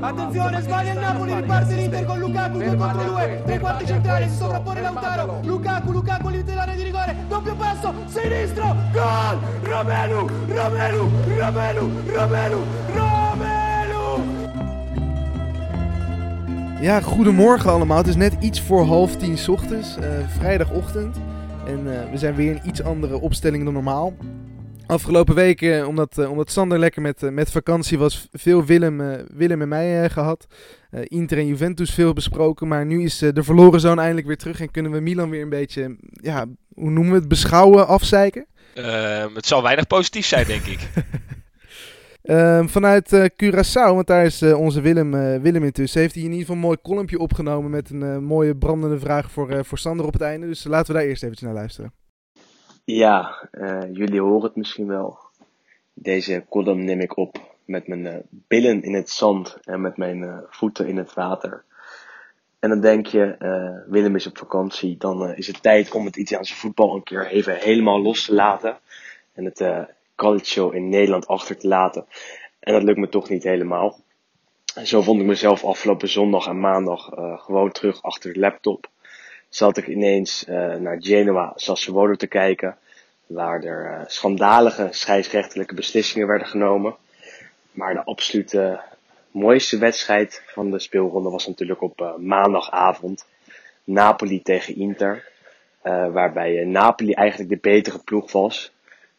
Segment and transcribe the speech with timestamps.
[0.00, 4.36] Attenzione, sbaglia il Napoli, riparte l'Inter con Lukaku, 2 contro 2, tre quarti centrali, si
[4.36, 9.38] sovrappone Lautaro, Lukaku, Lukaku, l'area di rigore, doppio passo, sinistro, gol!
[9.62, 12.64] Romelu, Romelu, Romelu, Romelu,
[12.94, 14.22] Romelu!
[16.80, 17.96] Ja, goedemorgen allemaal.
[17.96, 20.08] Het is net iets voor half tien 's ochtends, eh,
[20.38, 21.16] vrijdagochtend.
[21.66, 24.12] En eh, we zijn weer in iets andere opstelling dan normaal.
[24.88, 29.22] Afgelopen weken, omdat, eh, omdat Sander lekker met, eh, met vakantie was, veel Willem, eh,
[29.34, 30.46] Willem en mij eh, gehad.
[30.90, 32.68] Eh, Inter en Juventus veel besproken.
[32.68, 35.42] Maar nu is eh, de verloren zoon eindelijk weer terug en kunnen we Milan weer
[35.42, 38.46] een beetje, ja, hoe noemen we het, beschouwen, afzeiken.
[38.74, 40.78] Ehm, het zal weinig positief zijn, denk ik.
[42.22, 46.22] Ehm, vanuit eh, Curaçao, want daar is eh, onze Willem, eh, Willem intussen, heeft hij
[46.22, 49.62] in ieder geval een mooi kolompje opgenomen met een eh, mooie brandende vraag voor, eh,
[49.62, 50.46] voor Sander op het einde.
[50.46, 51.92] Dus laten we daar eerst eventjes naar luisteren.
[52.90, 55.18] Ja, eh, jullie horen het misschien wel.
[55.92, 60.22] Deze column neem ik op met mijn eh, billen in het zand en met mijn
[60.22, 61.64] eh, voeten in het water.
[62.58, 63.36] En dan denk je,
[63.88, 67.56] Willem is op vakantie, dan is het tijd om het Italiaanse voetbal een keer even
[67.56, 68.78] helemaal los te laten.
[69.32, 69.64] En het
[70.14, 72.06] calcio in Nederland achter te laten.
[72.60, 74.00] En dat lukt me toch niet helemaal.
[74.74, 77.08] En zo vond ik mezelf afgelopen zondag en maandag
[77.44, 78.90] gewoon terug achter de laptop.
[79.48, 82.76] Zat ik ineens eh, naar Genoa Sassuolo te kijken
[83.26, 86.96] waar er eh, schandalige scheidsrechtelijke beslissingen werden genomen.
[87.72, 88.80] Maar de absolute
[89.30, 93.26] mooiste wedstrijd van de speelronde was natuurlijk op eh, maandagavond.
[93.84, 95.36] Napoli tegen Inter.
[96.12, 98.72] waarbij Napoli eigenlijk de betere ploeg was.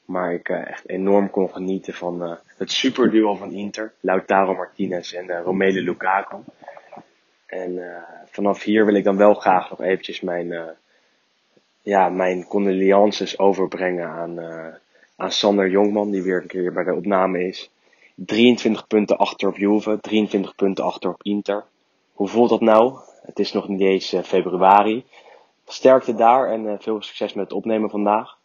[0.06, 3.94] Maar ik echt enorm kon genieten van het superduo van Inter.
[4.00, 6.38] Lautaro Martinez en Romelu Lukaku.
[7.50, 10.68] En eh, vanaf hier wil ik dan wel graag nog eventjes mijn eh,
[11.82, 14.66] ja, mijn condolences overbrengen aan, uh,
[15.16, 17.70] aan Sander Jongman, die weer een keer bij de opname is.
[18.16, 21.64] 23 punten achter op Juve, 23 punten achter op Inter.
[22.14, 22.98] Hoe voelt dat nou?
[23.22, 25.06] Het is nog niet eens uh, februari.
[25.68, 28.38] Sterkte daar en uh, veel succes met het opnemen vandaag.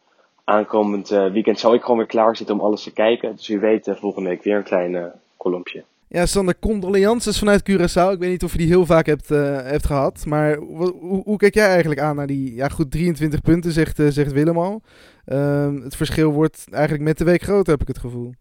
[0.45, 3.37] Aankomend uh, weekend zal ik gewoon weer klaar zitten om alles te kijken.
[3.37, 5.85] Dus u weet volgende week weer een klein kolompje.
[6.09, 8.13] Ja, Sander, condolences vanuit Curaçao.
[8.13, 10.27] Ik weet niet of je die heel vaak hebt, uh, hebt gehad.
[10.27, 12.55] Maar hoe, hoe, kijk jij eigenlijk aan naar die...
[12.55, 14.83] Ja, goed, 23 punten, zegt, uh, zegt Willem al.
[15.27, 18.35] Uh, het verschil wordt eigenlijk met de week groter, heb ik het gevoel.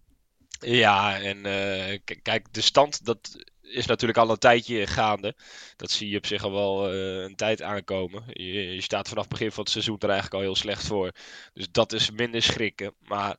[0.60, 5.36] Ja, en uh, kijk, de stand, dat is natuurlijk al een tijdje gaande.
[5.76, 8.24] Dat zie je op zich al wel een tijd aankomen.
[8.28, 11.12] Je, je, staat vanaf het begin van het seizoen er eigenlijk al heel slecht voor.
[11.54, 12.94] Dus dat is minder schrikken.
[13.00, 13.38] Maar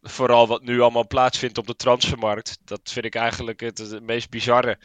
[0.00, 4.78] vooral wat nu allemaal plaatsvindt op de transfermarkt, dat vind ik eigenlijk het, meest bizarre.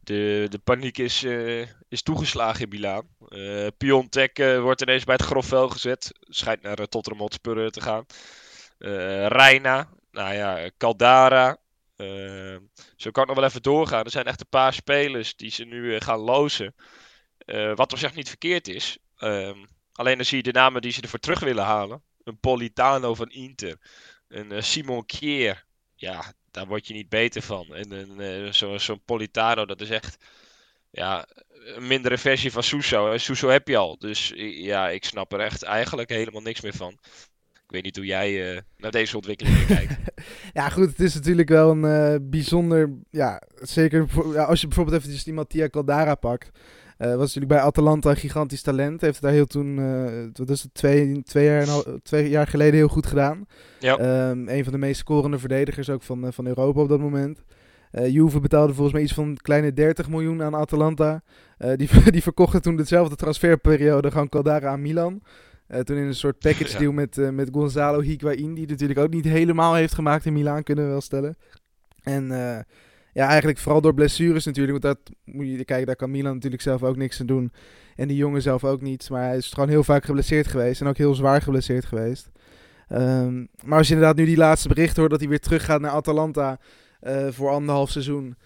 [0.00, 3.08] De, de paniek is, uh, is toegeslagen in Milaan.
[3.28, 6.12] Uh, Piontek wordt ineens bij het grofvel gezet.
[6.20, 8.06] Schijnt naar Tottenham Hotspur te gaan.
[9.28, 11.56] Reina, nou ja, Caldara.
[11.96, 12.56] Uh,
[12.96, 14.04] zo kan ik nog wel even doorgaan.
[14.04, 16.74] Er zijn echt een paar spelers die ze nu gaan lozen.
[17.74, 18.98] Wat op zich niet verkeerd is.
[19.16, 22.02] Ehm, alleen dan zie je de namen die ze ervoor terug willen halen.
[22.28, 23.76] Een Politano van Inter.
[24.28, 25.64] Een Simon Kier.
[25.94, 27.74] Ja, daar word je niet beter van.
[27.74, 30.16] En een, zo'n zo Politano, dat is echt
[30.90, 33.12] ja, een mindere versie van Suso.
[33.12, 33.98] En Suso heb je al.
[33.98, 36.92] Dus ja, ik snap er echt eigenlijk helemaal niks meer van.
[37.52, 39.96] Ik weet niet hoe jij naar deze ontwikkelingen kijkt.
[40.52, 42.90] ja, goed, het is natuurlijk wel een bijzonder.
[43.10, 44.06] Ja, zeker
[44.46, 46.50] als je bijvoorbeeld eventjes die Mattia Caldara pakt.
[46.98, 49.00] Uh, was natuurlijk bij Atalanta een gigantisch talent.
[49.00, 49.76] Heeft het daar heel toen,
[50.32, 51.66] wat is het, twee, twee, jaar,
[52.02, 53.46] twee jaar geleden heel goed gedaan.
[53.78, 54.28] Ja.
[54.30, 57.44] Um, een van de meest scorende verdedigers ook van, van Europa op dat moment.
[57.92, 61.22] Uh, Juve betaalde volgens mij iets van een kleine 30 miljoen aan Atalanta.
[61.58, 65.22] Uh, die, die verkochten toen dezelfde transferperiode gewoon Caldara aan Milan.
[65.68, 66.96] Uh, toen in een soort package deal ja.
[66.96, 70.84] met, uh, met Gonzalo Higuain, die natuurlijk ook niet helemaal heeft gemaakt in Milaan, kunnen
[70.84, 71.36] we wel stellen.
[72.02, 72.30] En
[73.18, 76.62] ja, eigenlijk vooral door blessures natuurlijk, want dat moet je kijken, daar kan Milan natuurlijk
[76.62, 77.52] zelf ook niks aan doen.
[77.96, 80.86] En die jongen zelf ook niet, maar hij is gewoon heel vaak geblesseerd geweest en
[80.86, 82.30] ook heel zwaar geblesseerd geweest.
[82.92, 85.80] Um, maar als je inderdaad nu die laatste berichten hoort dat hij weer terug gaat
[85.80, 86.58] naar Atalanta
[87.30, 88.36] voor anderhalf seizoen.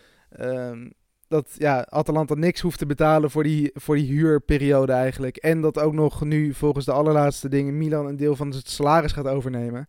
[0.40, 0.92] Um,
[1.28, 5.36] dat ja, Atalanta niks hoeft te betalen voor die, voor die huurperiode eigenlijk.
[5.36, 9.12] En dat ook nog nu volgens de allerlaatste dingen Milan een deel van het salaris
[9.12, 9.88] gaat overnemen.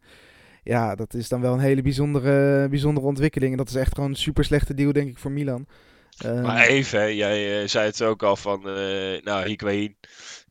[0.64, 3.52] Ja, dat is dan wel een hele bijzondere, bijzondere ontwikkeling.
[3.52, 5.68] En dat is echt gewoon een super slechte deal, denk ik, voor Milan.
[6.26, 9.98] Um, maar even, jij uh, zei het ook al van, uh, nou, Higuain,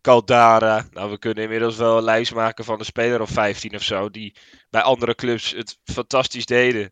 [0.00, 0.86] Caldara.
[0.90, 4.10] Nou, we kunnen inmiddels wel een lijst maken van een speler of 15 of zo,
[4.10, 4.34] die
[4.70, 6.90] bij andere clubs het fantastisch deden.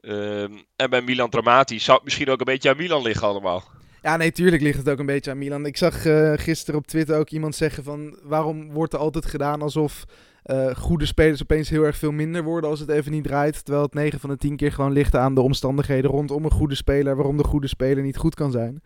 [0.00, 1.84] Um, en bij Milan dramatisch.
[1.84, 3.64] Zou het misschien ook een beetje aan Milan liggen allemaal?
[4.02, 5.66] Ja, nee, tuurlijk ligt het ook een beetje aan Milan.
[5.66, 8.18] Ik zag uh, gisteren op Twitter ook iemand zeggen van...
[8.22, 10.04] waarom wordt er altijd gedaan alsof
[10.46, 13.64] uh, goede spelers opeens heel erg veel minder worden als het even niet draait.
[13.64, 16.74] Terwijl het 9 van de 10 keer gewoon ligt aan de omstandigheden rondom een goede
[16.74, 17.16] speler...
[17.16, 18.82] waarom de goede speler niet goed kan zijn.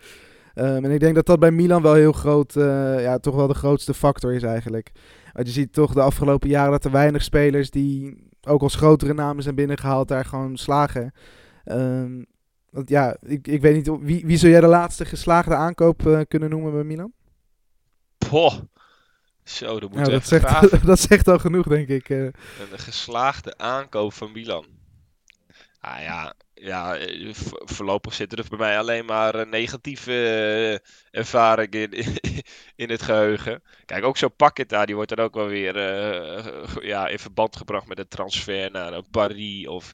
[0.55, 3.47] Um, en ik denk dat dat bij Milan wel heel groot, uh, ja, toch wel
[3.47, 4.91] de grootste factor is eigenlijk.
[5.33, 9.15] Want je ziet toch de afgelopen jaren dat er weinig spelers die ook als grotere
[9.15, 11.13] namen zijn binnengehaald daar gewoon slagen.
[11.65, 12.27] Um,
[12.71, 16.21] want ja, ik, ik weet niet, wie, wie zou jij de laatste geslaagde aankoop uh,
[16.29, 17.13] kunnen noemen bij Milan?
[18.19, 18.55] Poh.
[19.45, 22.09] Zo, dat moet nou, dat, zegt, dat zegt al genoeg, denk ik.
[22.09, 22.25] Uh.
[22.25, 24.67] Een geslaagde aankoop van Milan.
[25.81, 27.35] Ah ja, ja, eh,
[27.65, 32.17] voorlopig zitten er bij mij alleen maar negatieve ervaringen in,
[32.83, 33.63] in het geheugen.
[33.85, 34.33] Kijk, ook zo'n
[34.67, 38.71] daar, die wordt dan ook wel weer uh, ja, in verband gebracht met een transfer
[38.71, 39.93] naar een Paris of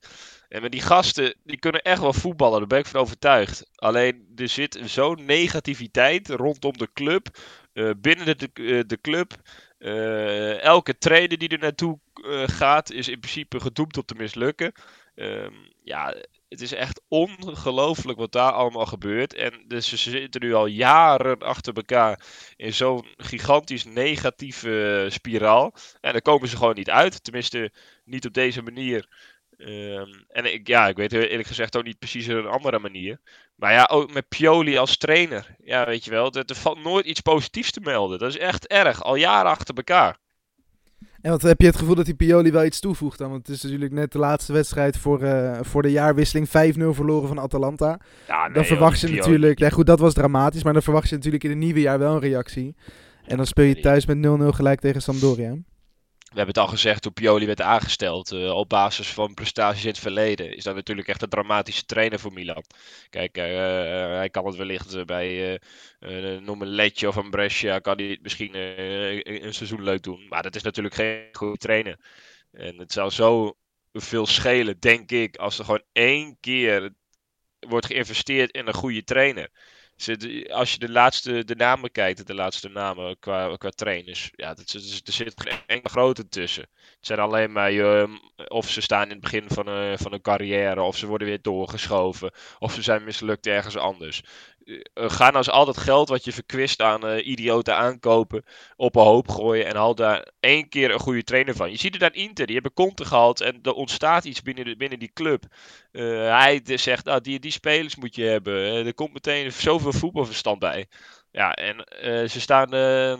[0.52, 3.70] en met die gasten, die kunnen echt wel voetballen, daar ben ik van overtuigd.
[3.74, 7.26] Alleen er zit zo'n negativiteit rondom de club,
[7.72, 9.32] uh, binnen de, uh, de club.
[9.78, 11.98] Uh, elke trainer die er naartoe
[12.46, 14.72] gaat, is in principe gedoemd om te mislukken.
[15.14, 16.14] Um, ja,
[16.48, 19.34] het is echt ongelooflijk wat daar allemaal gebeurt.
[19.34, 22.24] En dus ze zitten nu al jaren achter elkaar
[22.56, 25.74] in zo'n gigantisch negatieve spiraal.
[26.00, 27.24] En daar komen ze gewoon niet uit.
[27.24, 27.72] Tenminste,
[28.04, 29.08] niet op deze manier.
[29.64, 33.20] Ehm, en ik, ja, ik weet eerlijk gezegd ook niet precies een andere manier.
[33.54, 35.56] Maar ja, ook met Pioli als trainer.
[35.64, 38.18] Ja, weet je wel, er, er valt nooit iets positiefs te melden.
[38.18, 40.16] Dat is echt erg, al jaren achter elkaar.
[41.20, 43.30] En wat heb je het gevoel dat die Pioli wel iets toevoegt dan?
[43.30, 46.50] Want het is natuurlijk net de laatste wedstrijd voor, uh, voor de jaarwisseling 5-0
[46.94, 48.00] verloren van Atalanta.
[48.28, 51.44] Ja, nee, dan verwacht je natuurlijk, goed, dat was dramatisch, maar dan verwacht je natuurlijk
[51.44, 52.74] in het nieuwe jaar wel een reactie.
[53.24, 55.56] En dan speel je thuis met 0-0 gelijk tegen Sampdoria
[56.32, 58.32] we hebben het al gezegd toen Pioli werd aangesteld.
[58.32, 60.56] Uh, op basis van prestaties in het verleden.
[60.56, 62.64] Is dat natuurlijk echt een dramatische trainer voor Milan.
[63.10, 63.44] Kijk, uh,
[64.16, 65.60] hij kan het wellicht bij,
[66.40, 67.78] noem een Letje of een Brescia.
[67.78, 68.54] Kan hij misschien
[69.44, 70.26] een seizoen leuk doen.
[70.28, 71.98] Maar dat is natuurlijk geen goede trainer.
[72.52, 73.56] En het zou zo
[73.92, 75.36] veel schelen, denk ik.
[75.36, 76.92] Als er gewoon één keer
[77.58, 79.50] wordt geïnvesteerd in een goede trainer
[80.50, 84.64] als je de laatste de namen kijkt, de laatste namen qua, qua trainers, ja, er,
[84.74, 86.62] er zit geen enkele grote tussen.
[86.72, 88.08] Het zijn alleen maar, uh,
[88.48, 91.42] of ze staan in het begin van een, van een carrière, of ze worden weer
[91.42, 94.22] doorgeschoven, of ze zijn mislukt ergens anders.
[94.94, 98.44] Ga nou eens al dat geld wat je verkwist aan uh, idioten aankopen,
[98.76, 101.70] op een hoop gooien en haal daar één keer een goede trainer van.
[101.70, 104.76] Je ziet het aan Inter, die hebben Conte gehaald en er ontstaat iets binnen, de,
[104.76, 105.44] binnen die club.
[105.92, 108.86] hij zegt, nou, die, die spelers moet je hebben.
[108.86, 110.86] er komt meteen zoveel voetbalverstand bij.
[111.30, 111.86] Ja, en
[112.30, 112.68] ze staan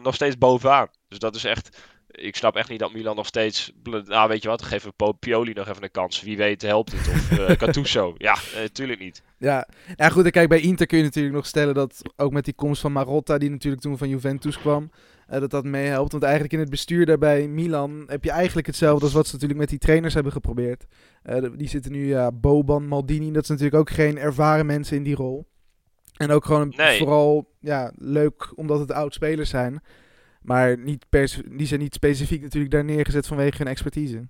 [0.02, 0.88] nog steeds bovenaan.
[1.08, 3.72] Dus dat is echt ik snap echt niet dat Milan nog steeds.
[4.04, 6.22] Nou, weet je wat, geef we Pioli nog even een kans.
[6.22, 7.08] Wie weet helpt het.
[7.08, 8.14] Of uh, Gattuso.
[8.16, 9.22] Ja, natuurlijk uh, niet.
[9.38, 9.68] Ja.
[9.96, 10.30] ja, goed.
[10.30, 13.38] kijk, bij Inter kun je natuurlijk nog stellen dat ook met die komst van Marotta,
[13.38, 14.90] die natuurlijk toen van Juventus kwam,
[15.30, 16.12] uh, dat dat meehelpt.
[16.12, 19.60] Want eigenlijk in het bestuur daarbij Milan heb je eigenlijk hetzelfde als wat ze natuurlijk
[19.60, 20.84] met die trainers hebben geprobeerd.
[21.24, 23.32] Uh, die zitten nu, ja, Boban, Maldini.
[23.32, 25.46] Dat zijn natuurlijk ook geen ervaren mensen in die rol.
[26.16, 26.98] En ook gewoon nee.
[26.98, 29.82] vooral ja, leuk omdat het oud-spelers zijn.
[30.42, 31.06] Maar niet
[31.44, 34.28] die zijn niet specifiek natuurlijk daar neergezet vanwege hun expertise.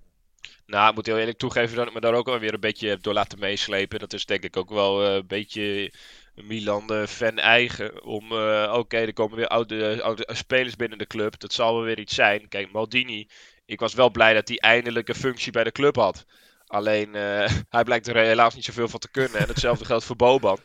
[0.67, 3.03] Nou, ik moet heel eerlijk toegeven dat ik me daar ook alweer een beetje heb
[3.03, 3.99] door laten meeslepen.
[3.99, 5.93] Dat is denk ik ook wel uh, een beetje
[6.35, 8.05] Milan-fan eigen.
[8.05, 11.41] Om, uh, oké, er komen weer oude, oude spelers binnen de club.
[11.41, 12.49] Dat zal wel weer iets zijn.
[12.49, 13.29] Kijk, Maldini,
[13.67, 16.25] ik was wel blij dat hij eindelijk een functie bij de club had.
[16.67, 17.15] Alleen,
[17.77, 19.41] hij blijkt er helaas niet zoveel van te kunnen.
[19.41, 20.59] En hetzelfde geldt voor Boban.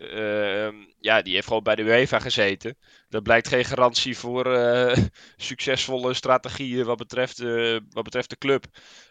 [0.00, 0.68] Uh,
[1.00, 2.76] ja, die heeft gewoon bij de UEFA gezeten.
[3.08, 4.96] Dat blijkt geen garantie voor uh,
[5.36, 8.64] succesvolle strategieën wat betreft, uh, wat betreft de club.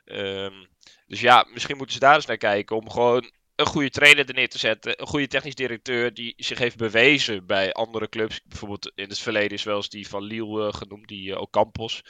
[0.05, 0.67] Um,
[1.07, 4.33] dus ja, misschien moeten ze daar eens naar kijken om gewoon een goede trainer er
[4.33, 5.01] neer te zetten.
[5.01, 8.41] Een goede technisch directeur die zich heeft bewezen bij andere clubs.
[8.45, 12.03] Bijvoorbeeld in het verleden is wel eens die van Lille uh, genoemd, die uh, Ocampos.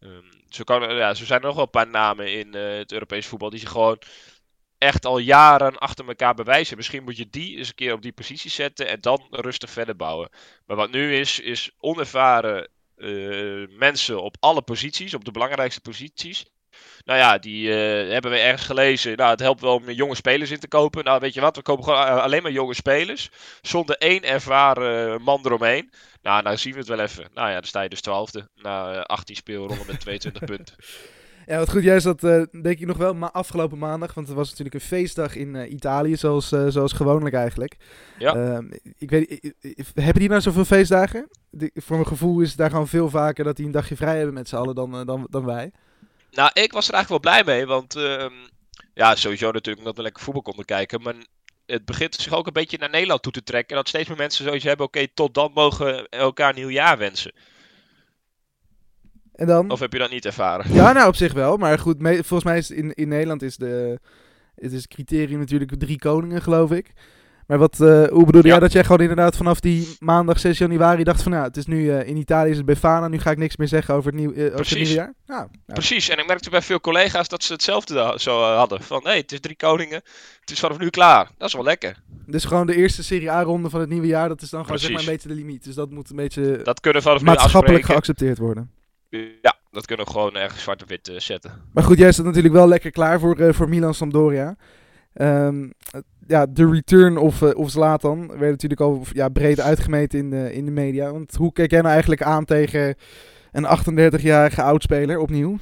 [0.00, 3.50] Um, zo, kan, ja, zijn er nog wel een paar namen in het Europees voetbal
[3.50, 3.98] die zich gewoon
[4.78, 6.76] echt al jaren achter elkaar bewijzen.
[6.76, 9.96] Misschien moet je die eens een keer op die positie zetten en dan rustig verder
[9.96, 10.28] bouwen.
[10.66, 16.44] Maar wat nu is, is onervaren uh, mensen op alle posities, op de belangrijkste posities.
[17.04, 19.16] Nou ja, die uh, hebben we ergens gelezen.
[19.16, 21.04] Nou, het helpt wel om jonge spelers in te kopen.
[21.04, 23.30] Nou, weet je wat, we kopen gewoon alleen maar jonge spelers.
[23.62, 25.90] Zonder één ervaren man eromheen.
[26.22, 27.28] Nou, nou zien we het wel even.
[27.34, 28.48] Nou ja, dan sta je dus twaalfde.
[28.54, 30.74] Na 18 speelronden met 22 punten.
[31.46, 31.82] Ja, wat goed.
[31.82, 34.80] Jij zat uh, denk ik nog wel ma afgelopen maandag, want het was natuurlijk een
[34.80, 37.76] feestdag in uh, Italië, zoals, uh, zoals gewoonlijk eigenlijk.
[38.18, 38.34] Ja.
[38.34, 39.54] Ehm, ik weet,
[39.94, 41.28] hebben die nou zoveel feestdagen?
[41.50, 44.16] Die, voor mijn gevoel is het daar gewoon veel vaker dat die een dagje vrij
[44.16, 45.72] hebben met z'n allen dan, dan, dan wij.
[46.30, 48.32] Nou, ik was er eigenlijk wel blij mee, want ehm,
[48.94, 51.14] ja, sowieso natuurlijk omdat we lekker voetbal konden kijken, maar
[51.66, 53.70] het begint zich ook een beetje naar Nederland toe te trekken.
[53.70, 57.32] En dat steeds meer mensen zoiets hebben, oké, tot dan mogen we elkaar nieuwjaar wensen.
[59.36, 59.70] En dan...
[59.70, 60.72] Of heb je dat niet ervaren?
[60.74, 61.56] Ja, nou op zich wel.
[61.56, 63.98] Maar goed, me- volgens mij is in, in Nederland is de
[64.54, 66.92] het is criterium natuurlijk drie koningen, geloof ik.
[67.46, 68.52] Maar wat, eh, hoe bedoelde Ja.
[68.54, 71.66] jij dat jij gewoon inderdaad vanaf die maandag 6 januari dacht van, nou, het is
[71.66, 74.20] nu eh, in Italië is het Befana, nu ga ik niks meer zeggen over het,
[74.20, 75.12] nieuw, eh, over het nieuwe jaar?
[75.26, 78.82] Nou, nou, Precies, en ik merkte bij veel collega's dat ze hetzelfde zo hadden.
[78.82, 80.00] Van, hé, het is drie koningen,
[80.40, 81.28] het is vanaf nu klaar.
[81.38, 82.02] Dat is wel lekker.
[82.26, 84.90] dus gewoon de eerste Serie A-ronde van het nieuwe jaar, dat is dan gewoon zeg
[84.90, 85.64] maar een beetje de limiet.
[85.64, 87.88] Dus dat moet een beetje Dat kunnen vanaf maatschappelijk afspreken.
[87.94, 88.70] geaccepteerd worden.
[89.10, 91.68] Ja, dat kunnen we gewoon ergens zwart op wit eh, zetten.
[91.72, 94.56] Maar goed, jij staat natuurlijk wel lekker klaar voor, eh, voor Milan Sampdoria.
[95.16, 100.18] Ehm, eh, ja, de return of, eh, of Zlatan werd natuurlijk al ja, breed uitgemeten
[100.18, 101.12] in de, in de media.
[101.12, 102.94] Want hoe kijk jij nou eigenlijk aan tegen
[103.52, 105.58] een 38-jarige oudspeler opnieuw?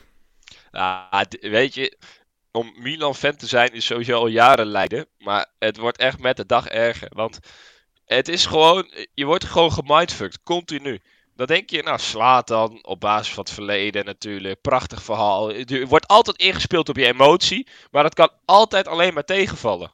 [1.28, 1.96] D- weet je,
[2.52, 5.06] om Milan-fan te zijn is sowieso al jaren lijden.
[5.18, 7.08] Maar het wordt echt met de dag erger.
[7.12, 7.38] Want
[8.04, 11.00] het is gewoon, je wordt gewoon gemindfucked, continu.
[11.36, 14.60] Dan denk je, nou, slaat dan op basis van het verleden natuurlijk.
[14.60, 15.50] Prachtig verhaal.
[15.50, 17.66] Je wordt altijd ingespeeld op je emotie.
[17.90, 19.92] Maar dat kan altijd alleen maar tegenvallen.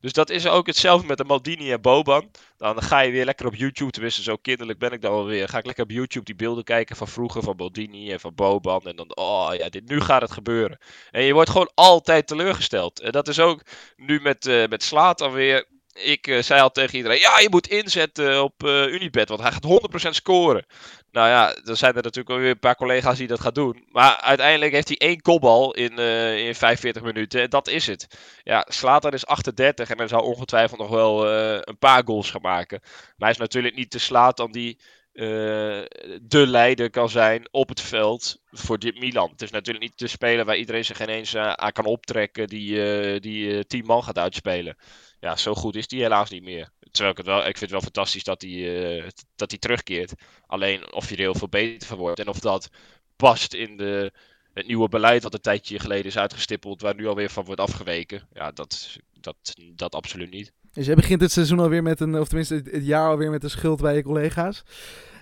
[0.00, 2.30] Dus dat is ook hetzelfde met de Maldini en Boban.
[2.56, 5.48] Dan ga je weer lekker op YouTube, tenminste zo kinderlijk ben ik dan wel weer.
[5.48, 8.82] Ga ik lekker op YouTube die beelden kijken van vroeger, van Maldini en van Boban.
[8.82, 10.78] En dan, oh ja, dit, nu gaat het gebeuren.
[11.10, 13.00] En je wordt gewoon altijd teleurgesteld.
[13.00, 13.62] En dat is ook
[13.96, 15.66] nu met, eh met Slatan weer.
[15.98, 19.52] Ik eh, zei al tegen iedereen, ja, je moet inzetten op eh Unibet, want hij
[19.52, 20.66] gaat 100% scoren.
[21.10, 23.84] Nou ja, er zijn er natuurlijk wel weer een paar collega's die dat gaan doen.
[23.92, 28.06] Maar uiteindelijk heeft hij één kopbal in, eh, in 45 minuten en dat is het.
[28.42, 32.80] Ja, Slatan is 38 en hij zou ongetwijfeld nog wel een paar goals gaan maken.
[32.82, 34.78] Maar hij is natuurlijk niet de Slatan die
[35.18, 35.82] eh,
[36.22, 39.30] de leider kan zijn op het veld voor dit Milan.
[39.30, 42.82] Het is natuurlijk niet de speler waar iedereen zich ineens eh, aan kan optrekken die,
[42.82, 44.76] eh, die 10 man gaat uitspelen.
[45.20, 46.70] Ja, zo goed is die helaas niet meer.
[46.90, 50.12] Terwijl ik het wel, ik vind het wel fantastisch dat hij, dat terugkeert.
[50.46, 52.68] Alleen of je er heel veel beter van wordt en of dat
[53.16, 54.12] past in de,
[54.52, 58.28] het nieuwe beleid wat een tijdje geleden is uitgestippeld, waar nu alweer van wordt afgeweken.
[58.32, 60.52] Ja, dat, dat, dat absoluut niet.
[60.78, 63.50] Dus jij begint het seizoen alweer met een, of tenminste het, jaar alweer met een
[63.50, 64.62] schuld bij je collega's.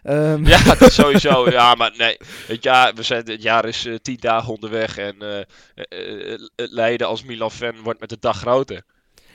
[0.02, 1.50] Ehm, Ja, dat sowieso.
[1.50, 2.16] Ja, maar nee.
[2.46, 4.98] Het jaar, we zijn, het jaar is eh, tien dagen onderweg.
[4.98, 8.82] En eh, eh, eh, het lijden als Milan-fan wordt met de dag groter.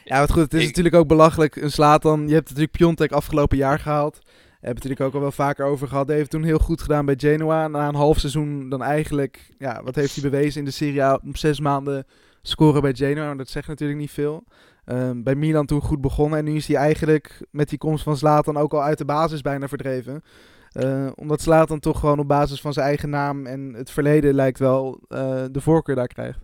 [0.03, 0.41] Ja, wat goed.
[0.43, 1.55] Het is Ik- natuurlijk ook belachelijk.
[1.55, 2.27] Een Slatan.
[2.27, 4.13] Je hebt natuurlijk Piontek afgelopen jaar gehaald.
[4.13, 6.07] Hebben we het natuurlijk ook al wel vaker over gehad.
[6.07, 7.67] Hij heeft toen heel goed gedaan bij Genoa.
[7.67, 9.49] Na een half seizoen dan eigenlijk...
[9.59, 11.19] Ja, wat heeft hij bewezen in de Serie A?
[11.23, 12.05] Om zes maanden
[12.41, 13.25] scoren bij Genoa.
[13.25, 14.43] Maar dat zegt natuurlijk niet veel.
[14.86, 16.39] Ehm, bij Milan toen goed begonnen.
[16.39, 19.41] En nu is hij eigenlijk met die komst van Slatan ook al uit de basis
[19.41, 20.24] bijna verdreven.
[20.71, 24.60] Eh, omdat Slatan toch gewoon op basis van zijn eigen naam en het verleden lijkt
[24.60, 26.39] wel eh, de voorkeur daar krijgt.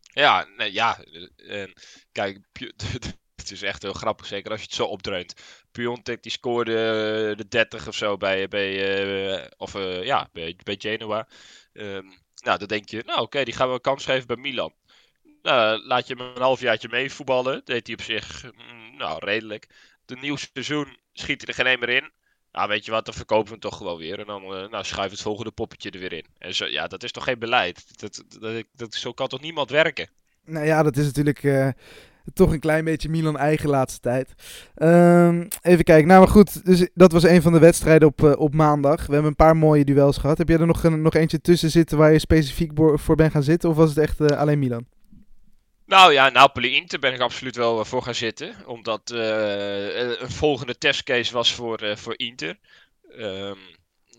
[0.00, 0.98] Ja, nee, ja.
[1.36, 1.72] eh, En
[2.12, 2.38] kijk,
[3.36, 4.26] het is echt heel grappig.
[4.26, 5.34] Zeker als je het zo opdreunt.
[5.72, 6.72] Piontek die scoorde
[7.36, 9.72] de 30 of zo bij, bij, of,
[10.02, 11.28] ja, bij, bij Genoa.
[11.72, 12.06] Ehm,
[12.44, 14.72] nou, dan denk je, nou oké, die gaan we een kans geven bij Milan.
[15.44, 17.62] Nou, laat je hem een halfjaartje meevoetballen.
[17.64, 19.68] Deed hij op zich, mm, nou, redelijk.
[20.04, 22.10] De nieuw seizoen schiet hij er geen een meer in.
[22.52, 24.18] Nou, weet je wat, dan verkopen we hem toch gewoon weer.
[24.18, 26.24] En dan eh, nou, schuif het volgende poppetje er weer in.
[26.38, 28.00] En zo, ja, dat is toch geen beleid?
[28.00, 30.08] Dat, dat, dat, zo kan toch niemand werken?
[30.44, 31.68] Nou ja, dat is natuurlijk eh,
[32.34, 34.34] toch een klein beetje Milan eigen laatste tijd.
[34.74, 36.06] Ehm, even kijken.
[36.06, 36.64] Nou, maar goed.
[36.64, 39.06] Dus dat was een van de wedstrijden op, eh, op maandag.
[39.06, 40.38] We hebben een paar mooie duels gehad.
[40.38, 43.70] Heb jij er nog, nog eentje tussen zitten waar je specifiek voor, bent gaan zitten?
[43.70, 44.93] Of was het echt alleen Milan?
[45.86, 48.66] Nou ja, Napoli-Inter ben ik absoluut wel eh, voor gaan zitten.
[48.66, 52.58] Omdat eh, een volgende testcase was voor, eh, voor Inter.
[53.10, 53.58] Ehm,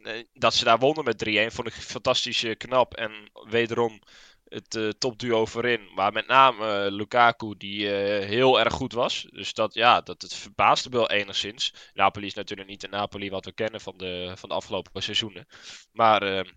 [0.03, 2.93] eh, dat ze daar wonnen met 3-1 vond ik fantastisch eh, knap.
[2.93, 3.12] En
[3.50, 4.00] wederom
[4.45, 5.93] het eh, topduo voorin.
[5.95, 9.27] Maar met name eh, Lukaku die eh, heel erg goed was.
[9.29, 11.74] Dus dat, ja, dat het verbaasde wel enigszins.
[11.93, 15.45] Napoli is natuurlijk niet de Napoli wat we kennen van de, van de afgelopen seizoenen.
[15.91, 16.51] Maar ehm,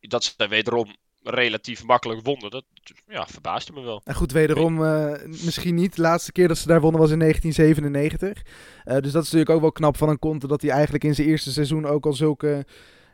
[0.00, 2.64] dat ze wederom relatief makkelijk wonnen, dat
[3.08, 4.00] ja, verbaasde me wel.
[4.04, 5.12] En goed, wederom eh,
[5.44, 5.96] misschien niet.
[5.96, 8.42] De laatste keer dat ze daar wonnen was in 1997.
[8.84, 11.14] Eh, dus dat is natuurlijk ook wel knap van een Conte dat hij eigenlijk in
[11.14, 12.64] zijn eerste seizoen ook al zulke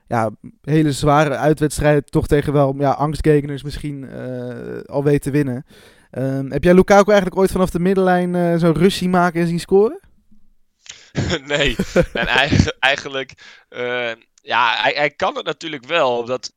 [0.08, 5.66] ja, hele zware uitwedstrijden toch tegen wel ja, angstgegeners misschien eh, al weet te winnen.
[6.10, 10.00] Ehm, heb jij Lukaku eigenlijk ooit vanaf de middenlijn zo'n rush maken en zien scoren?
[11.46, 11.76] nee,
[12.12, 13.32] en eigen- eigenlijk,
[14.42, 16.18] ja, hij, hij kan het natuurlijk wel.
[16.18, 16.52] Omdat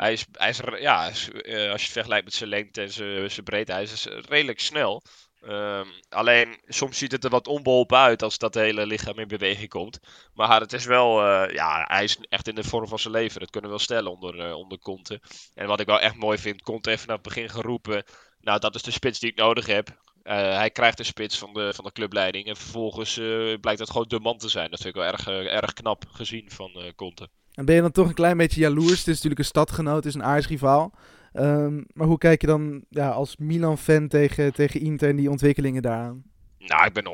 [0.00, 3.30] hij is, hij is, ja, eh, als je het vergelijkt met zijn lengte en zijn,
[3.30, 5.02] zijn breedte, hij is redelijk snel.
[5.40, 9.68] Ehm, alleen soms ziet het er wat onbeholpen uit als dat hele lichaam in beweging
[9.68, 10.00] komt.
[10.34, 13.40] Maar het is wel, eh, ja, hij is echt in de vorm van zijn leven.
[13.40, 15.20] Dat kunnen we wel stellen onder, eh, onder Conte.
[15.54, 18.04] En wat ik wel echt mooi vind, Conte heeft vanaf het begin geroepen.
[18.40, 19.98] Nou, dat is de spits die ik nodig heb.
[20.22, 22.46] hij krijgt de spits van de, van de clubleiding.
[22.46, 23.14] En vervolgens
[23.60, 24.70] blijkt dat gewoon de man te zijn.
[24.70, 27.28] Dat vind ik wel erg, erg knap gezien van Conte.
[27.54, 28.98] En ben je dan toch een klein beetje jaloers?
[28.98, 30.94] Het is natuurlijk een stadgenoot, het is een aardsrivaal.
[31.32, 35.82] Um, maar hoe kijk je dan ja, als Milan-fan tegen, tegen Inter en die ontwikkelingen
[35.82, 36.22] daaraan?
[36.58, 37.08] Nou, ik ben 100%,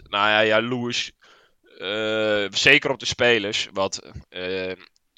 [0.00, 1.12] 100% nou ja, jaloers.
[1.78, 3.68] Uh, zeker op de spelers.
[3.72, 4.72] Want uh,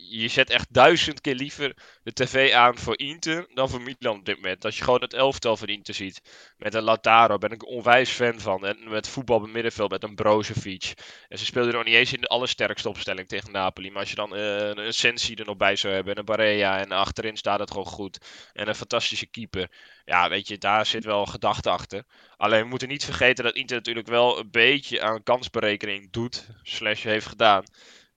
[0.09, 4.25] je zet echt duizend keer liever de tv aan voor Inter dan voor Milan op
[4.25, 4.65] dit moment.
[4.65, 6.21] Als je gewoon het elftal van Inter ziet.
[6.57, 8.67] Met een Lataro ben ik onwijs fan van.
[8.67, 10.93] En met voetbal op middenveld met een Brozovic.
[11.29, 13.91] En ze speelden nog niet eens in de allersterkste opstelling tegen Napoli.
[13.91, 16.13] Maar als je dan uh, een Sensi er nog bij zou hebben.
[16.13, 16.79] En een Barea.
[16.79, 18.19] En achterin staat het gewoon goed.
[18.53, 19.71] En een fantastische keeper.
[20.05, 22.05] Ja, weet je, daar zit wel gedachte achter.
[22.37, 26.47] Alleen we moeten niet vergeten dat Inter natuurlijk wel een beetje aan kansberekening doet.
[26.63, 27.65] Slash heeft gedaan.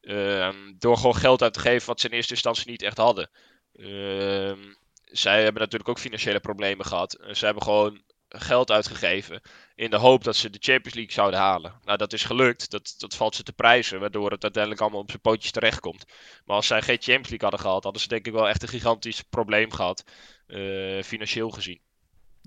[0.08, 3.30] Ehm, door gewoon geld uit te geven wat ze in eerste instantie niet echt hadden.
[3.74, 4.60] Ehm,
[5.04, 7.18] zij hebben natuurlijk ook financiële problemen gehad.
[7.32, 9.42] Ze hebben gewoon geld uitgegeven
[9.76, 11.74] in de hoop dat ze de Champions League zouden halen.
[11.86, 12.72] Nou, dat is gelukt.
[12.72, 16.06] Dat, dat valt ze te prijzen, waardoor het uiteindelijk allemaal op zijn pootjes terechtkomt.
[16.46, 18.68] Maar als zij geen Champions League hadden gehad, hadden ze denk ik wel echt een
[18.68, 20.04] gigantisch probleem gehad,
[20.48, 21.80] uh, financieel gezien.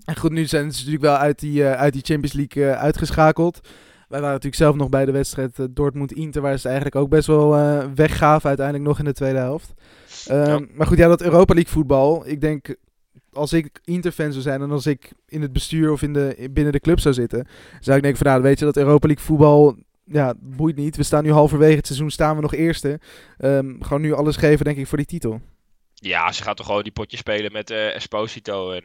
[0.05, 3.59] En goed, nu zijn ze natuurlijk wel uit die, uh, uit die Champions League uitgeschakeld.
[4.11, 7.27] Wij waren natuurlijk zelf nog bij de wedstrijd uh, Dortmund-Inter, waar ze eigenlijk ook best
[7.27, 9.73] wel uh, weggaven uiteindelijk nog in de tweede helft.
[10.25, 10.59] Ja.
[10.73, 12.27] Maar goed, ja, dat Europa League voetbal.
[12.27, 12.75] Ik denk,
[13.33, 16.73] als ik Inter-fan zou zijn en als ik in het bestuur of in de, binnen
[16.73, 17.47] de club zou zitten,
[17.79, 19.75] zou ik denken van nou, weet je, dat Europa League voetbal,
[20.05, 20.95] ja, boeit niet.
[20.97, 22.99] We staan nu halverwege het seizoen, staan we nog eerste.
[23.39, 25.41] Um, gewoon nu alles geven, denk ik, voor die titel.
[25.93, 28.83] Ja, ze gaat toch gewoon die potjes spelen met uh, Esposito en,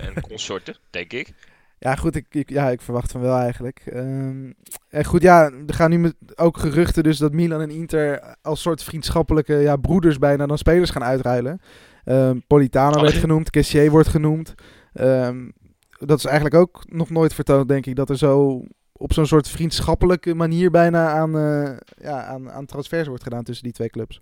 [0.00, 1.32] en consorten, denk ik.
[1.78, 3.82] Ja, goed, ik, ik, ja, ik verwacht van wel eigenlijk.
[3.94, 4.54] Um,
[4.88, 8.60] en goed, ja, er gaan nu met, ook geruchten dus dat Milan en Inter als
[8.60, 11.60] soort vriendschappelijke ja, broeders bijna dan spelers gaan uitruilen.
[12.04, 14.54] Um, Politano oh, werd genoemd, Kessier wordt genoemd.
[14.94, 15.52] Um,
[15.98, 19.48] dat is eigenlijk ook nog nooit vertoond, denk ik, dat er zo op zo'n soort
[19.48, 24.20] vriendschappelijke manier bijna aan, uh, ja, aan, aan transfers wordt gedaan tussen die twee clubs.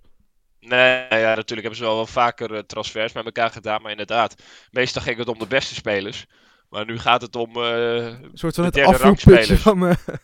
[0.59, 4.43] Nee, ja, natuurlijk hebben ze wel, wel vaker uh, transfers met elkaar gedaan, maar inderdaad,
[4.71, 6.27] meestal ging het om de beste spelers.
[6.69, 9.83] Maar nu gaat het om uh, een soort van het afvoerputje van...
[9.83, 9.93] Uh...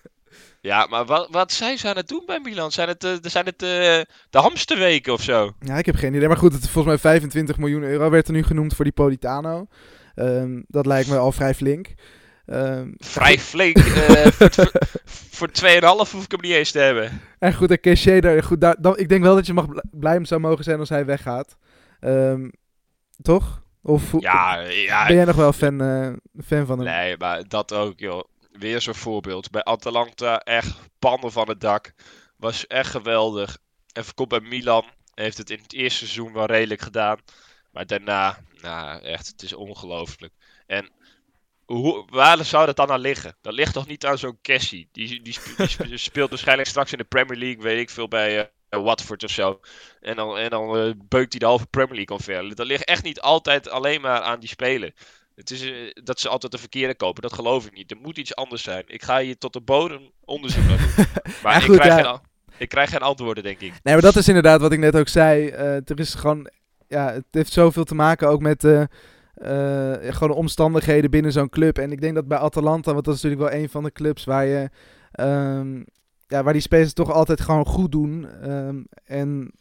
[0.62, 2.72] Ja, maar wat, wat zijn ze aan het doen bij Milan?
[2.72, 5.52] Zijn het, uh, zijn het de hamsterweken of zo?
[5.60, 6.28] Ja, ik heb geen idee.
[6.28, 9.68] Maar goed, het, volgens mij 25 miljoen euro werd er nu genoemd voor die Politano.
[10.16, 11.94] Um, dat lijkt me al vrij flink.
[12.46, 13.80] Um, vrij flink?
[13.80, 14.72] voor,
[15.32, 17.22] voor 2,5 hoef ik hem niet eens te hebben.
[17.40, 20.26] En goed, en Keshe daar, goed, daar, dan, ik denk wel dat je mag blij
[20.26, 21.58] zou mogen zijn als hij weggaat.
[22.02, 22.52] Um,
[23.22, 23.63] toch?
[23.86, 26.14] Of ja, ja, ben jij nog wel fan, uh,
[26.46, 26.88] fan van hem?
[26.88, 28.24] Nee, maar dat ook, joh.
[28.52, 29.52] Weer zo'n voorbeeld.
[29.52, 31.94] Bij Atalanta echt pannen van het dak.
[32.38, 33.58] Was echt geweldig.
[33.92, 34.86] En komt bij Milan.
[35.14, 37.18] Heeft het in het eerste seizoen wel redelijk gedaan.
[37.72, 40.34] Maar daarna, nou echt, het is ongelooflijk.
[40.68, 40.92] En
[41.66, 43.38] hoe, waar zou dat dan aan liggen?
[43.42, 44.90] Dat ligt toch niet aan zo'n Cassie?
[44.92, 45.38] Die, die,
[45.78, 48.44] die, speelt waarschijnlijk straks in de Premier League, weet ik veel, bij, uh,
[48.82, 49.60] Watford of zo.
[50.02, 52.56] En dan, en dan uh, beukt hij de halve Premier League omver.
[52.56, 54.94] Dat ligt echt niet altijd alleen maar aan die spelen.
[55.36, 57.22] Het is uh, dat ze altijd de verkeerde kopen.
[57.22, 57.92] Dat geloof ik niet.
[57.92, 58.84] Er moet iets anders zijn.
[58.88, 61.06] Ik ga hier tot de bodem onderzoek naar doen.
[61.44, 62.12] Maar ja, goed, ik, krijg ja.
[62.12, 62.20] geen,
[62.58, 63.74] ik, krijg geen, antwoorden, denk ik.
[63.84, 65.48] Nee, maar dat is inderdaad wat ik net ook zei.
[65.48, 66.50] Uh, er is gewoon...
[66.88, 68.62] Ja, het heeft zoveel te maken ook met...
[68.62, 71.78] gewoon de omstandigheden binnen zo'n club.
[71.78, 74.24] En ik denk dat bij Atalanta, want dat is natuurlijk wel een van de clubs
[74.24, 74.70] waar je...
[75.20, 75.86] Um,
[76.34, 78.28] ja, waar die spelers toch altijd gewoon goed doen.
[78.52, 79.52] Um, en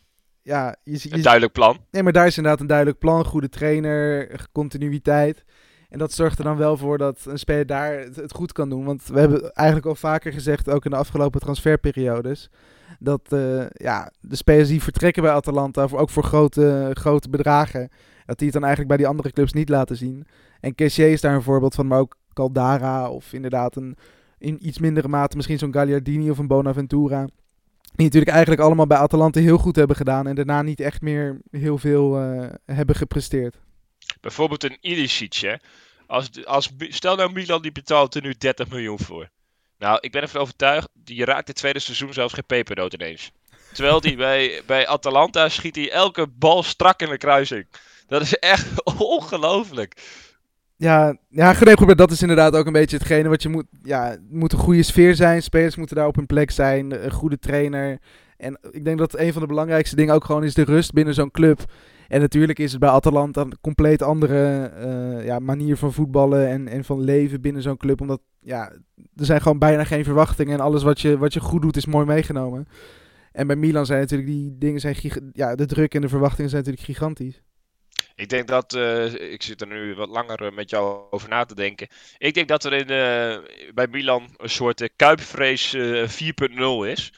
[0.42, 1.78] ja, je, je, een duidelijk plan.
[1.90, 5.44] Nee, maar daar is inderdaad een duidelijk plan, goede trainer, continuïteit.
[5.88, 8.84] En dat zorgt er dan wel voor dat een speler daar het, goed kan doen.
[8.84, 12.50] Want we hebben eigenlijk al vaker gezegd, ook in de afgelopen transferperiodes,
[12.98, 17.88] dat uh, ja, de spelers die vertrekken bij Atalanta, ook voor grote, grote bedragen,
[18.26, 20.26] dat die het dan eigenlijk bij die andere clubs niet laten zien.
[20.60, 23.96] En Kessier is daar een voorbeeld van, maar ook Caldara of inderdaad een
[24.42, 27.26] in iets mindere mate misschien zo'n Gagliardini of een Bonaventura.
[27.94, 30.26] Die natuurlijk eigenlijk allemaal bij Atalanta heel goed hebben gedaan.
[30.26, 33.56] En daarna niet echt meer heel veel uh, hebben gepresteerd.
[34.20, 35.54] Bijvoorbeeld een Ilicic, hè.
[36.06, 39.28] Als, als, stel nou Milan die betaalt er nu 30 miljoen voor.
[39.78, 43.32] Nou, ik ben ervan overtuigd, die raakt het tweede seizoen zelfs geen pepernoot ineens.
[43.72, 47.66] Terwijl die bij, bij Atalanta schiet hij elke bal strak in de kruising.
[48.06, 49.96] Dat is echt ongelooflijk.
[50.82, 51.54] Ja, ja
[51.94, 53.66] dat is inderdaad ook een beetje hetgene wat je moet.
[53.82, 55.42] Ja, moet een goede sfeer zijn.
[55.42, 57.04] Spelers moeten daar op hun plek zijn.
[57.04, 57.98] Een goede trainer.
[58.36, 61.14] En ik denk dat een van de belangrijkste dingen ook gewoon is de rust binnen
[61.14, 61.64] zo'n club.
[62.08, 66.68] En natuurlijk is het bij Atalanta een compleet andere uh, ja, manier van voetballen en,
[66.68, 68.00] en van leven binnen zo'n club.
[68.00, 68.72] Omdat ja,
[69.16, 70.52] er zijn gewoon bijna geen verwachtingen.
[70.52, 72.66] En alles wat je, wat je goed doet is mooi meegenomen.
[73.32, 74.96] En bij Milan zijn natuurlijk die dingen zijn
[75.32, 77.42] ja, de druk en de verwachtingen zijn natuurlijk gigantisch.
[78.14, 81.54] Ik denk dat, uh, ik zit er nu wat langer met jou over na te
[81.54, 81.88] denken.
[82.18, 87.12] Ik denk dat er in, uh, bij Milan een soort kuipvrees 4.0 is.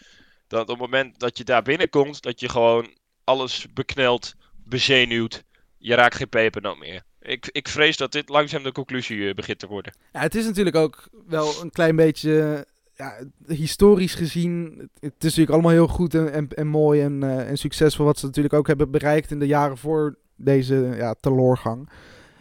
[0.48, 2.88] Dat op het moment dat je daar binnenkomt, dat je gewoon
[3.24, 5.44] alles beknelt, bezenuwt.
[5.78, 7.02] Je raakt geen pepernoot meer.
[7.20, 9.94] Ik, ik vrees dat dit langzaam de conclusie begint te worden.
[10.12, 12.66] Ja, het is natuurlijk ook wel een klein beetje
[12.96, 17.56] ja, historisch gezien, het is natuurlijk allemaal heel goed en, en, en mooi en, en
[17.56, 21.88] succesvol wat ze natuurlijk ook hebben bereikt in de jaren voor deze ja, teloorgang.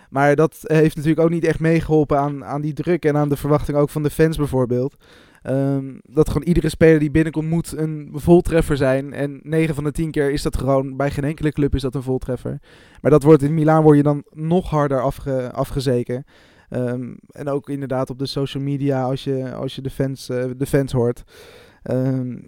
[0.10, 3.38] Maar dat heeft natuurlijk ook niet echt meegeholpen aan, aan die druk en aan de
[3.38, 4.96] verwachting ook van de fans bijvoorbeeld.
[5.50, 9.14] Um, dat gewoon iedere speler die binnenkomt moet een voltreffer zijn.
[9.14, 11.96] En 9 van de 10 keer is dat gewoon, bij geen enkele club is dat
[11.96, 12.60] een voltreffer.
[13.02, 16.26] Maar dat wordt in Milaan word je dan nog harder afge, afgezeken.
[16.70, 20.44] Um, en ook inderdaad op de social media als je, als je de, fans, uh,
[20.58, 21.24] de fans hoort.
[21.92, 22.46] Um,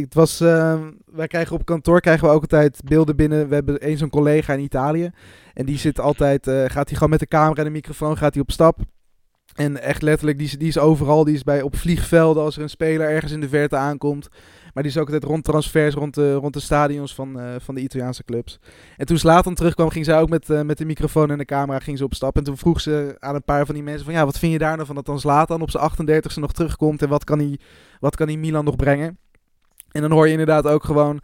[0.00, 3.48] het was, uh, wij krijgen op kantoor krijgen we ook altijd beelden binnen.
[3.48, 5.10] We hebben eens zo'n collega in Italië.
[5.52, 8.34] En die zit altijd, uh, gaat hij gewoon met de camera en de microfoon gaat
[8.34, 8.78] hij op stap.
[9.54, 11.24] En echt letterlijk, die is, die is overal.
[11.24, 14.28] Die is bij, op vliegvelden als er een speler ergens in de verte aankomt.
[14.74, 17.74] Maar die is ook altijd rond transfers, rond de, rond de stadions van, uh, van
[17.74, 18.58] de Italiaanse clubs.
[18.96, 21.78] En toen Slatan terugkwam, ging zij ook met, uh, met de microfoon en de camera
[21.78, 22.36] ging ze op stap.
[22.36, 24.14] En toen vroeg ze aan een paar van die mensen van...
[24.14, 27.02] Ja, wat vind je daar nou van dat dan Slatan op zijn 38e nog terugkomt?
[27.02, 27.58] En wat kan, hij,
[28.00, 29.18] wat kan hij Milan nog brengen?
[29.94, 31.20] En dan hoor je inderdaad ook gewoon...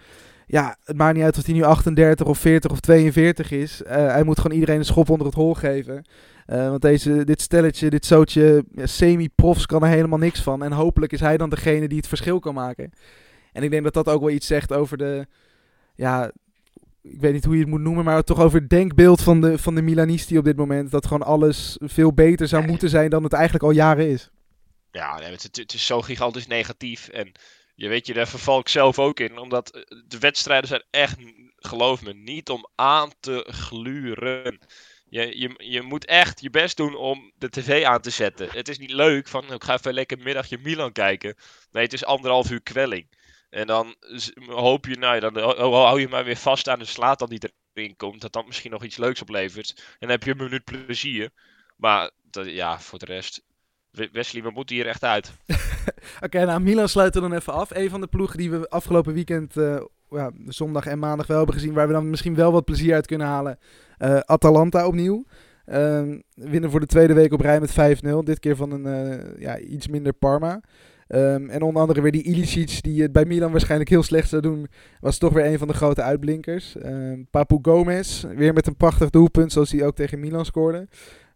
[0.47, 3.83] Ja, het maakt niet uit of hij nu 38 of 40 of 42 is.
[3.83, 6.05] Uh, hij moet gewoon iedereen een schop onder het hol geven.
[6.47, 10.63] Uh, want deze, dit stelletje, dit zootje ja, semi-profs kan er helemaal niks van.
[10.63, 12.93] En hopelijk is hij dan degene die het verschil kan maken.
[13.53, 15.27] En ik denk dat dat ook wel iets zegt over de...
[15.95, 16.33] Ja,
[17.03, 19.59] ik weet niet hoe je het moet noemen, maar toch over het denkbeeld van de,
[19.59, 20.91] van de Milanisti op dit moment.
[20.91, 24.31] Dat gewoon alles veel beter zou moeten zijn dan het eigenlijk al jaren is.
[24.91, 27.09] Ja, het, het is zo gigantisch negatief.
[27.09, 27.33] En
[27.81, 29.39] je weet je, daar verval ik zelf ook in.
[29.39, 31.17] Omdat eh, de wedstrijden zijn echt,
[31.57, 34.59] geloof me, niet om aan te gluren.
[35.09, 38.49] Je, je, je moet echt je best doen om de tv aan te zetten.
[38.51, 41.37] Het is niet leuk van, ik ga even lekker middagje Milan kijken.
[41.71, 43.09] Nee, het is anderhalf uur kwelling.
[43.51, 43.97] En dan
[44.47, 47.53] hoop je, nou ja, dan hou je maar weer vast aan de slaat dan die
[47.73, 48.21] erin komt.
[48.21, 49.75] Dat dat misschien nog iets leuks oplevert.
[49.77, 51.31] En dan heb je een minuut plezier.
[51.77, 53.43] Maar ja, voor de rest.
[53.91, 55.33] Wesley, we moeten hier echt uit.
[56.25, 57.71] Oké, nou Milan sluiten dan even af.
[57.75, 61.55] Een van de ploegen die we afgelopen weekend, uh, ja, zondag en maandag wel hebben
[61.55, 61.73] gezien.
[61.73, 63.59] Waar we dan misschien wel wat plezier uit kunnen halen.
[63.99, 65.25] Uh, Atalanta opnieuw.
[65.67, 66.03] Uh,
[66.35, 68.19] winnen voor de tweede week op rij met 5-0.
[68.25, 70.61] Dit keer van een uh, ja, iets minder Parma.
[71.15, 74.43] Um, en onder andere weer die Ilicic, die het bij Milan waarschijnlijk heel slecht zou
[74.43, 74.67] doen,
[75.01, 76.77] was toch weer een van de grote uitblinkers.
[76.85, 80.89] Um, Papu Gomez, weer met een prachtig doelpunt, zoals hij ook tegen Milan scoorde.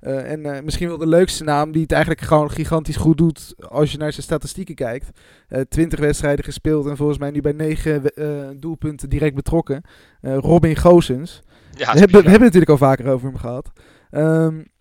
[0.05, 3.55] Uh, en uh, misschien wel de leukste naam, die het eigenlijk gewoon gigantisch goed doet
[3.69, 5.11] als je naar zijn statistieken kijkt.
[5.49, 9.83] Uh, 20 wedstrijden gespeeld en volgens mij nu bij 9 doelpunten direct betrokken.
[10.21, 11.43] Robin Goosens.
[11.71, 13.73] Ja, we, hebben, we hebben natuurlijk al vaker over hem gehad.
[14.11, 14.73] Um,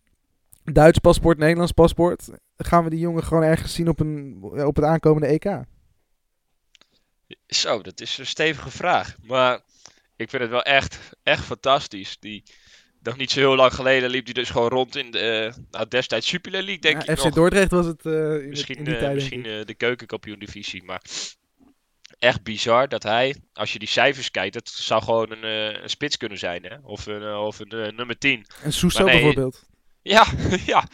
[0.63, 2.29] Duits paspoort, Nederlands paspoort.
[2.57, 5.63] Gaan we die jongen gewoon ergens zien op, een, op het aankomende EK?
[7.47, 9.15] Zo, dat is een stevige vraag.
[9.21, 9.59] Maar
[10.15, 12.19] ik vind het wel echt, echt fantastisch.
[12.19, 12.43] Die,
[13.04, 15.88] nog niet zo heel lang geleden liep hij dus gewoon rond in de uh, nou,
[15.88, 17.34] destijds Super League, denk ja, ik FC nog.
[17.34, 21.02] Dordrecht was het uh, in Misschien, in die tijd, uh, misschien de keukenkampioen divisie, maar
[22.20, 25.44] echt bizar dat hij, als je die cijfers kijkt, het zou gewoon een,
[25.84, 26.76] een spits kunnen zijn, hè?
[26.84, 28.46] Of een, of een nummer 10.
[28.63, 29.63] En Sousa nee, bijvoorbeeld.
[30.04, 30.26] Ja,
[30.66, 30.88] ja.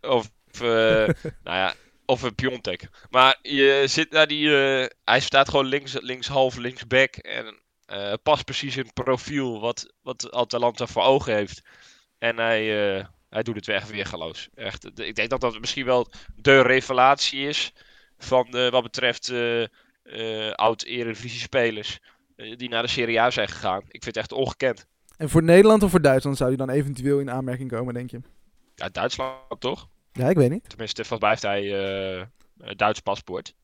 [0.00, 0.60] Of, uh,
[1.44, 1.74] nou ja,
[2.06, 2.88] of een Piontek.
[3.10, 4.46] Maar je zit naar die.
[4.46, 7.16] Uh, hij staat gewoon links, links half, links back.
[7.16, 7.60] En
[7.92, 11.62] uh, past precies in het profiel wat, wat Atalanta voor ogen heeft.
[12.18, 12.64] En hij,
[13.28, 14.48] hij doet het weer echt weergaloos.
[14.54, 17.72] Echt, ik denk dat dat misschien wel de revelatie is.
[18.18, 19.32] Van wat betreft
[20.52, 21.98] oud-Eredivisie-spelers.
[22.36, 23.80] die naar de Serie A zijn gegaan.
[23.80, 24.86] Ik vind het echt ongekend.
[25.16, 28.20] En voor Nederland of voor Duitsland zou hij dan eventueel in aanmerking komen, denk je?
[28.74, 29.88] Ja, Duitsland toch?
[30.12, 30.68] Ja, ik weet niet.
[30.68, 31.70] Tenminste, volgens mij heeft
[32.56, 33.54] hij Duits paspoort.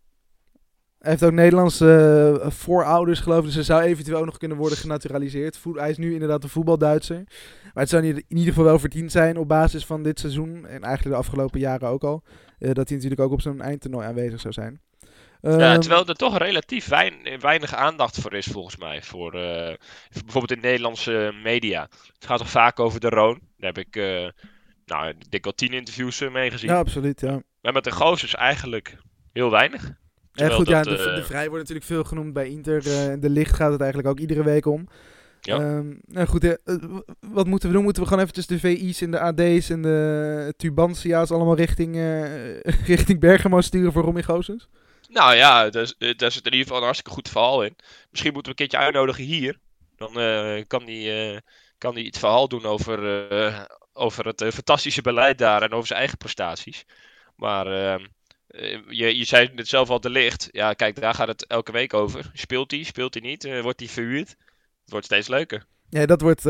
[1.07, 3.45] Hij heeft ook Nederlandse uh, voorouders, geloof ik.
[3.45, 5.59] Dus hij zou eventueel ook nog kunnen worden genaturaliseerd.
[5.73, 7.23] hij is nu inderdaad een voetbalduitser.
[7.75, 10.67] Maar het zou in ieder geval wel verdiend zijn op basis van dit seizoen.
[10.67, 12.23] En eigenlijk de afgelopen jaren ook al.
[12.59, 14.81] Uh, dat hij natuurlijk ook op zo'n eindtoernooi aanwezig zou zijn.
[15.41, 19.03] Ja, ehm, terwijl er toch relatief wein, weinig aandacht voor is, volgens mij.
[19.03, 19.75] Voor, uh,
[20.11, 21.89] bijvoorbeeld in Nederlandse media.
[22.15, 23.41] Het gaat toch vaak over de Roon.
[23.59, 24.29] Daar heb ik, uh,
[24.87, 26.71] nou, ik denk al tien interviews mee gezien.
[26.71, 27.43] Ja, absoluut, ja.
[27.61, 28.97] Maar met de Goos eigenlijk
[29.33, 30.05] heel weinig.
[30.39, 32.83] Ja, goed, dat, ja, de, de, Vrij wordt natuurlijk veel genoemd bij Inter.
[33.21, 34.89] de Licht gaat het eigenlijk ook iedere week om.
[35.41, 35.57] Ja.
[35.57, 36.59] Um, nou goed,
[37.21, 37.85] wat moeten we doen?
[37.85, 41.97] Moeten we gewoon eventjes de VI's en de AD's en de Tubantia's allemaal richting,
[42.93, 44.69] richting Bergamo sturen voor Romy Goossens?
[45.09, 47.77] Nou ja, daar, zit in ieder geval een hartstikke goed verhaal in.
[48.11, 49.59] Misschien moeten we een keertje uitnodigen hier.
[49.97, 51.39] Dan uh, kan die, uh,
[51.79, 55.99] kan hij het verhaal doen over, eh, over het fantastische beleid daar en over zijn
[55.99, 56.85] eigen prestaties.
[57.37, 58.07] Maar ehm,
[58.89, 60.49] je, je zei het zelf al, de licht.
[60.51, 62.31] Ja, kijk, daar gaat het elke week over.
[62.33, 63.61] Speelt hij, speelt hij niet?
[63.63, 64.29] wordt hij verhuurd?
[64.29, 65.67] Het wordt steeds leuker.
[65.89, 66.43] Ja, dat wordt,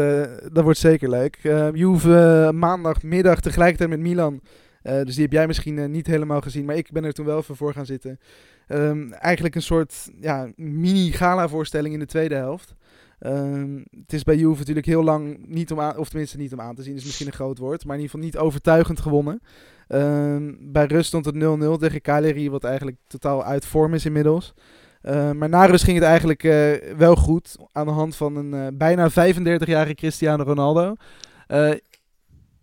[0.52, 1.38] dat wordt zeker leuk.
[1.42, 4.40] Uh, Juve maandagmiddag tegelijkertijd met Milan.
[4.82, 7.56] dus die heb jij misschien niet helemaal gezien, maar ik ben er toen wel even
[7.56, 8.20] voor gaan zitten.
[8.68, 12.74] Um, eigenlijk een soort ja, mini-gala-voorstelling in de tweede helft.
[13.20, 16.60] Um, het is bij Juve natuurlijk heel lang niet om aan, of tenminste niet om
[16.60, 19.40] aan te zien, is misschien een groot woord, maar in ieder geval niet overtuigend gewonnen.
[19.88, 21.38] Um, bij rust stond het 0-0
[21.78, 24.54] tegen Cagliari, wat eigenlijk totaal uit vorm is inmiddels.
[25.02, 28.54] Uh, maar na rust ging het eigenlijk uh, wel goed aan de hand van een
[28.54, 30.94] uh, bijna 35-jarige Cristiano Ronaldo.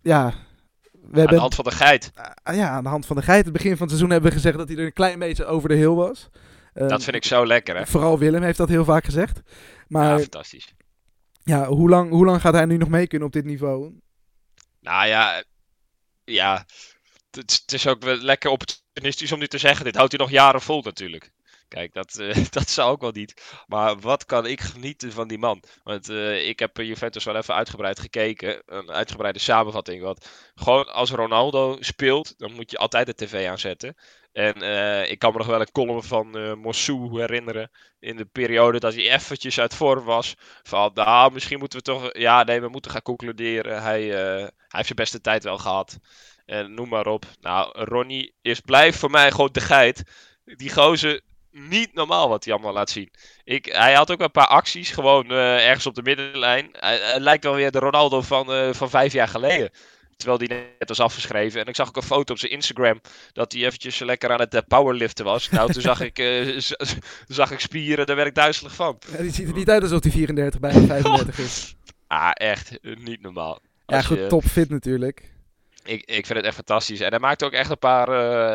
[0.02, 0.34] ja,
[1.10, 2.12] we aan de hand van de geit.
[2.44, 3.44] Ja, aan de hand van de geit.
[3.44, 5.68] Het begin van het seizoen hebben we gezegd dat hij er een klein beetje over
[5.68, 6.30] de heel was.
[6.74, 7.86] Uh, dat vind ik zo lekker, hè?
[7.86, 9.40] Vooral Willem heeft dat heel vaak gezegd.
[9.88, 10.74] Maar, ja, fantastisch.
[11.42, 13.92] Ja, hoe lang, hoe lang gaat hij nu nog mee kunnen op dit niveau?
[14.80, 15.42] Nou ja,
[16.24, 16.66] ja
[17.30, 19.84] het, het is ook wel lekker opportunistisch om nu te zeggen.
[19.84, 21.32] Dit houdt hij nog jaren vol natuurlijk.
[21.68, 23.62] Kijk, dat, uh, dat zou ook wel niet.
[23.66, 25.62] Maar wat kan ik genieten van die man?
[25.82, 28.62] Want uh, ik heb Juventus wel even uitgebreid gekeken.
[28.66, 30.02] Een uitgebreide samenvatting.
[30.02, 33.96] Want gewoon als Ronaldo speelt, dan moet je altijd de tv aanzetten.
[34.34, 37.70] En uh, ik kan me nog wel een column van uh, Mossou herinneren.
[37.98, 40.34] In de periode dat hij eventjes uit vorm was.
[40.62, 42.08] Van, nou, misschien moeten we toch...
[42.12, 43.82] Ja, nee, we moeten gaan concluderen.
[43.82, 45.98] Hij, hij heeft zijn beste tijd wel gehad.
[46.46, 47.24] En noem maar op.
[47.40, 50.02] Nou, Ronnie is blijft voor mij gewoon de geit.
[50.44, 51.20] Die gozer
[51.50, 53.10] niet normaal wat hij allemaal laat zien.
[53.44, 56.68] Ik, hij had ook een paar acties, gewoon ergens op de middenlijn.
[56.72, 59.70] Hij, lijkt wel weer de Ronaldo van, van vijf jaar geleden.
[60.16, 61.60] Terwijl die net was afgeschreven.
[61.60, 63.00] En ik zag ook een foto op zijn Instagram.
[63.32, 65.50] Dat hij eventjes lekker aan het uh, powerliften was.
[65.50, 66.18] Nou, toen zag ik,
[67.28, 68.06] zag ik spieren.
[68.06, 68.98] Daar werd ik duizelig van.
[69.12, 71.74] Ja, die ziet er niet uit alsof hij 34 bij 35 is.
[72.06, 73.60] ah, echt niet normaal.
[73.86, 74.26] ja, goed, je...
[74.26, 75.32] top fit natuurlijk.
[75.84, 77.00] Ik, ik vind het echt fantastisch.
[77.00, 78.08] En hij maakt ook echt een paar,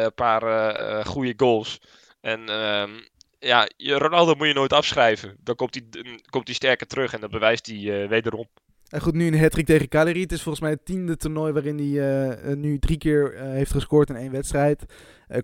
[0.04, 1.80] een paar goede goals.
[2.22, 3.08] En um,
[3.39, 5.38] ja, Ronaldo moet je nooit afschrijven.
[5.39, 8.48] Dan komt hij, komt hij sterker terug en dat bewijst hij uh, wederom.
[8.89, 10.21] En goed, nu een hat tegen Cagliari.
[10.21, 13.71] Het is volgens mij het tiende toernooi waarin hij uh, nu drie keer uh, heeft
[13.71, 14.86] gescoord in één wedstrijd.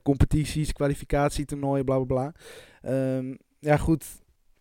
[0.03, 2.33] competities, kwalificatietoernooien, bla bla bla.
[3.17, 4.05] Um, ja, goed.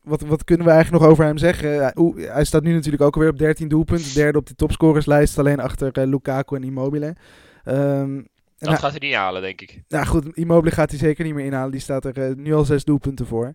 [0.03, 1.93] Wat, wat kunnen we eigenlijk nog over hem zeggen?
[2.17, 4.15] hij staat nu natuurlijk ook alweer op 13 doelpunten.
[4.15, 7.17] Derde op de topscorerslijst, alleen achter Lukaku en Immobile.
[7.65, 9.83] Um, dat gaat hij niet halen, denk ik.
[9.89, 11.71] Nou goed, Immobile gaat hij zeker niet meer inhalen.
[11.71, 13.55] Die staat er nu al zes doelpunten voor.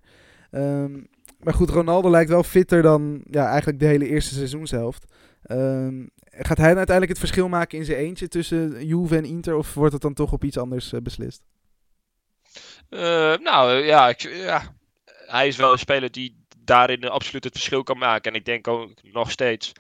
[0.52, 1.08] Um,
[1.40, 5.06] maar goed, Ronaldo lijkt wel fitter dan ja, eigenlijk de hele eerste seizoenshelft.
[5.52, 9.56] Um, gaat hij uiteindelijk het verschil maken in zijn eentje tussen Juve en Inter?
[9.56, 11.42] Of wordt het dan toch op iets anders uh, beslist?
[12.90, 13.00] Uh,
[13.38, 14.76] nou ja, ik, ja,
[15.26, 18.32] hij is wel een speler die daarin absoluut het verschil kan maken.
[18.32, 19.72] En ik denk ook nog steeds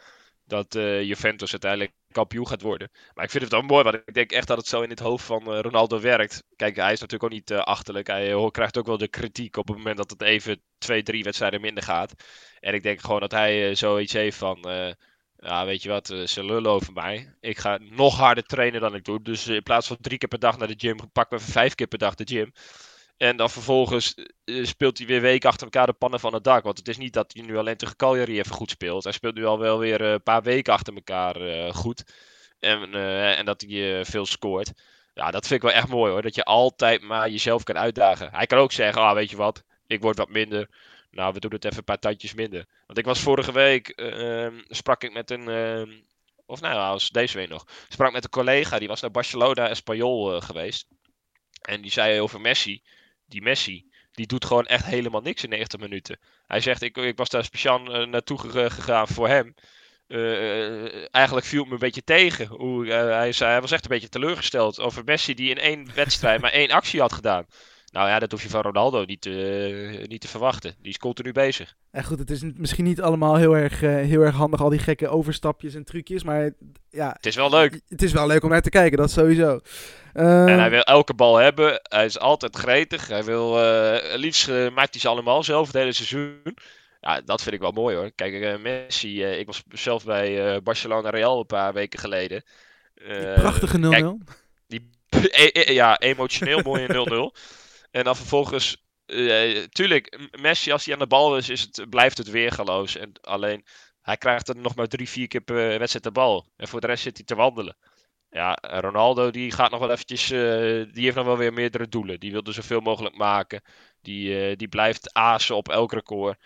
[0.45, 2.91] dat Juventus uiteindelijk kampioen gaat worden.
[3.13, 4.99] Maar ik vind het wel mooi, want ik denk echt dat het zo in het
[4.99, 6.43] hoofd van uh, Ronaldo werkt.
[6.55, 8.07] Kijk, hij is natuurlijk ook niet uh, achterlijk.
[8.07, 11.23] Hij uh, krijgt ook wel de kritiek op het moment dat het even twee, drie
[11.23, 12.13] wedstrijden minder gaat.
[12.59, 14.59] En ik denk gewoon dat hij zoiets heeft van...
[15.37, 17.35] ja, weet je wat, ze lullen over mij.
[17.39, 19.21] Ik ga nog harder trainen dan ik doe.
[19.21, 21.87] Dus in plaats van drie keer per dag naar de gym, pak me vijf keer
[21.87, 22.51] per dag de gym.
[23.19, 26.63] En dan vervolgens speelt hij weer weken achter elkaar de pannen van het dak.
[26.63, 29.03] Want het is niet dat hij nu alleen tegen Cagliari even goed speelt.
[29.03, 31.35] Hij speelt nu al wel weer een paar weken achter elkaar
[31.73, 32.03] goed.
[32.59, 32.93] En,
[33.35, 34.71] en dat hij veel scoort.
[35.13, 36.21] Ja, dat vind ik wel echt mooi hoor.
[36.21, 38.29] Dat je altijd maar jezelf kan uitdagen.
[38.31, 40.69] Hij kan ook zeggen, ah weet je wat, ik word wat minder.
[41.11, 42.65] Nou, we doen het even een paar tandjes minder.
[42.85, 45.91] Want ik was vorige week, uh, sprak ik met een, ehm,
[46.45, 50.41] of nou, als deze week nog, sprak met een collega, die was naar Barcelona Espanyol
[50.41, 50.87] geweest.
[51.61, 52.81] En die zei over Messi,
[53.29, 56.19] die Messi, die doet gewoon echt helemaal niks in 90 minuten.
[56.47, 59.53] Hij zegt, ik, ik was daar speciaal naartoe gegaan voor hem.
[60.07, 62.47] Uh, eigenlijk viel het me een beetje tegen.
[62.47, 66.51] Hoe, hij, hij was echt een beetje teleurgesteld over Messi die in één wedstrijd maar
[66.51, 67.45] één actie had gedaan.
[67.91, 70.75] Nou ja, dat hoef je van Ronaldo niet, uh, niet te verwachten.
[70.81, 71.75] Die is continu bezig.
[71.91, 75.07] En goed, het is misschien niet allemaal heel erg, heel erg handig, al die gekke
[75.07, 76.23] overstapjes en trucjes.
[76.23, 76.51] Maar
[76.89, 77.79] ja, het is wel leuk.
[77.87, 79.59] Het is wel leuk om naar te kijken, dat sowieso.
[80.13, 81.79] en hij wil elke bal hebben.
[81.83, 83.07] Hij is altijd gretig.
[83.07, 83.57] Hij wil,
[84.15, 86.57] liefst maakt hij ze allemaal zelf het hele seizoen.
[87.01, 88.11] Ja, dat vind ik wel mooi hoor.
[88.15, 92.43] Kijk, Messi, ik was zelf bij Barcelona Real een paar weken geleden.
[93.35, 94.33] prachtige 0-0.
[94.67, 94.89] Die,
[95.31, 97.39] e e ja, emotioneel mooie 0-0.
[97.91, 98.83] En dan vervolgens,
[99.69, 102.95] tuurlijk, Messi als hij aan de bal is, is het, blijft het weergaloos.
[102.95, 103.65] En alleen,
[104.01, 106.51] hij krijgt er nog maar drie, vier keer per wedstrijd de bal.
[106.55, 107.77] En voor de rest zit hij te wandelen.
[108.29, 110.27] Ja, Ronaldo die gaat nog wel eventjes,
[110.93, 112.19] die heeft nog wel weer meerdere doelen.
[112.19, 113.61] Die wil er zoveel mogelijk maken.
[114.01, 116.37] Die, die blijft azen op elk record.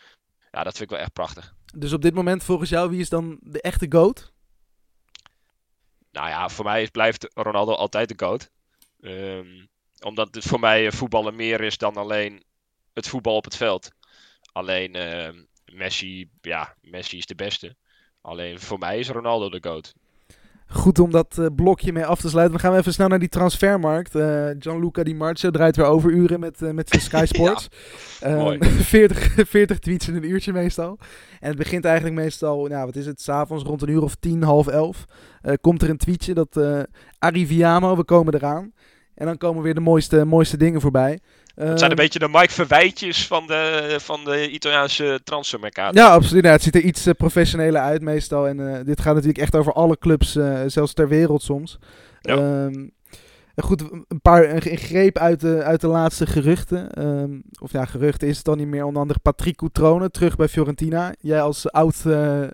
[0.52, 1.54] Ja, dat vind ik wel echt prachtig.
[1.76, 4.34] Dus op dit moment volgens jou, wie is dan de echte GOAT?
[6.12, 8.52] Nou ja, voor mij blijft Ronaldo altijd de GOAT.
[9.00, 9.70] Um,
[10.04, 12.44] omdat het voor mij voetballen meer is dan alleen
[12.94, 13.92] het voetbal op het veld.
[14.52, 15.30] Alleen uh,
[15.66, 17.76] Messi, ja, Messi is de beste.
[18.22, 19.94] Alleen voor mij is Ronaldo de GOAT.
[20.68, 22.56] Goed om dat uh, blokje mee af te sluiten.
[22.56, 24.16] We gaan even snel naar die transfermarkt.
[24.16, 27.68] Uh, Gianluca Di Marcio draait weer over uren met, uh, met zijn Sky Sports.
[28.20, 30.98] ja, 40, 40 tweets in een uurtje meestal.
[31.40, 34.44] En het begint eigenlijk meestal, nou, wat is het, s'avonds rond een uur of tien,
[34.44, 35.06] half elf.
[35.62, 36.60] komt er een tweetje dat
[37.20, 38.74] Arriviamo, we komen eraan.
[39.16, 41.20] En dan komen weer de mooiste, mooiste dingen voorbij.
[41.56, 46.00] Het zijn een beetje de Mike Verwijtjes van de, van de Italiaanse transfermercato.
[46.00, 46.42] Ja, absoluut.
[46.42, 48.48] Nou, het ziet er iets uh, professioneler uit meestal.
[48.48, 51.80] En uh, dit gaat natuurlijk echt over alle clubs, uh, zelfs ter wereld soms.
[52.22, 52.64] Ja.
[52.66, 52.92] Um,
[53.56, 57.08] goed, een paar een greep uit de, uit de laatste geruchten.
[57.08, 58.86] Um, of ja, geruchten is het dan niet meer.
[58.86, 61.14] Onder andere Patrick Coutrone terug bij Fiorentina.
[61.20, 61.96] Jij als oud,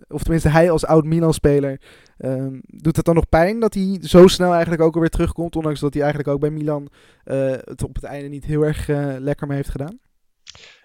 [0.07, 1.79] of tenminste hij als oud Milan-speler.
[2.19, 5.55] Um, doet het dan nog pijn dat hij zo snel eigenlijk ook alweer terugkomt?
[5.55, 6.89] Ondanks dat hij eigenlijk ook bij Milan
[7.23, 8.87] het op het einde niet heel erg
[9.19, 9.99] lekker mee heeft gedaan?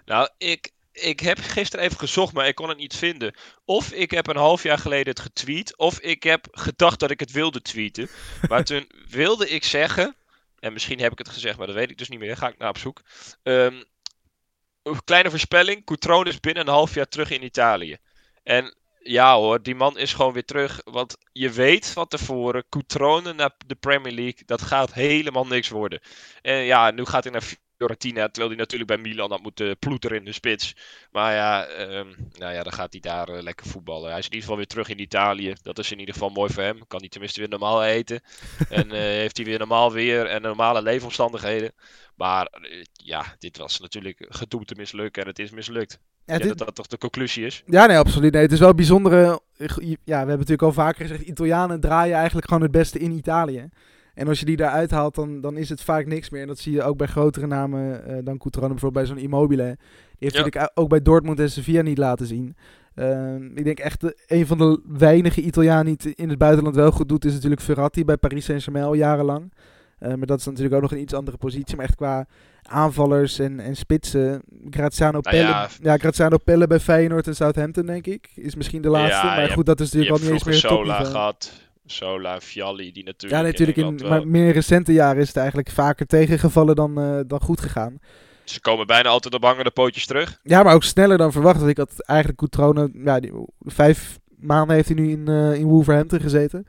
[0.04, 3.34] Nou, ik, ik heb gisteren even gezocht, maar ik kon het niet vinden.
[3.64, 7.20] Of ik heb een half jaar geleden het getweet, of ik heb gedacht dat ik
[7.20, 8.08] het wilde tweeten.
[8.48, 10.16] Maar toen wilde ik zeggen,
[10.58, 12.58] en misschien heb ik het gezegd, maar dat weet ik dus niet meer, ga ik
[12.58, 13.02] naar op zoek.
[13.42, 13.84] Um,
[15.04, 17.96] kleine voorspelling, Coutrone is binnen een half jaar terug in Italië.
[18.42, 20.80] En ja hoor, die man is gewoon weer terug.
[20.84, 26.00] Want je weet van tevoren, Coutrone naar de Premier League, dat gaat helemaal niks worden.
[26.42, 30.18] En ja, nu gaat hij naar Fiorentina, terwijl hij natuurlijk bij Milan had moeten ploeteren
[30.18, 30.76] in de spits.
[31.10, 34.10] Maar ja, um, nou ja dan gaat hij daar uh, lekker voetballen.
[34.10, 35.54] Hij is in ieder geval weer terug in Italië.
[35.62, 36.86] Dat is in ieder geval mooi voor hem.
[36.86, 38.20] Kan hij tenminste weer normaal eten.
[38.68, 41.72] en uh, heeft hij weer normaal weer en normale leefomstandigheden.
[42.14, 45.98] Maar uh, ja, dit was natuurlijk gedoemd te mislukken en het is mislukt.
[46.26, 46.48] Ja, dit...
[46.48, 47.62] dat dat toch de conclusie is?
[47.66, 48.32] Ja, nee, absoluut.
[48.32, 49.40] Nee, het is wel bijzondere.
[49.56, 53.68] Ja, we hebben natuurlijk al vaker gezegd: Italianen draaien eigenlijk gewoon het beste in Italië.
[54.14, 56.40] En als je die daaruit haalt, dan, dan is het vaak niks meer.
[56.40, 59.62] En dat zie je ook bij grotere namen uh, dan Coutrone, bijvoorbeeld bij zo'n Immobile.
[59.62, 59.76] Die
[60.18, 60.42] heeft ja.
[60.42, 62.56] natuurlijk ook bij Dortmund en Sevilla niet laten zien.
[62.94, 66.76] Uh, ik denk echt, de, een van de weinige Italianen die het in het buitenland
[66.76, 69.52] wel goed doet, is natuurlijk Ferrati bij Paris Saint-Germain al jarenlang.
[70.00, 71.76] Uh, maar dat is natuurlijk ook nog een iets andere positie.
[71.76, 72.26] Maar echt qua
[72.68, 74.42] aanvallers en, en spitsen.
[74.70, 75.68] Graziano nou, Pelle, ja.
[75.82, 75.96] ja.
[75.96, 78.30] Graziano Pelle bij Feyenoord en Southampton, denk ik.
[78.34, 79.26] Is misschien de laatste.
[79.26, 81.52] Ja, maar goed, dat is natuurlijk al niet eens meer Sola gehad.
[81.86, 83.42] Sola, Vialli, die natuurlijk.
[83.42, 83.78] Ja, natuurlijk.
[83.78, 87.60] In, in maar meer recente jaren is het eigenlijk vaker tegengevallen dan, uh, dan goed
[87.60, 87.98] gegaan.
[88.44, 90.40] Ze komen bijna altijd op hangende pootjes terug.
[90.42, 91.58] Ja, maar ook sneller dan verwacht.
[91.58, 92.90] Want ik had eigenlijk Coutrone...
[93.04, 96.66] Ja, die, vijf maanden heeft hij nu in, uh, in Wolverhampton gezeten.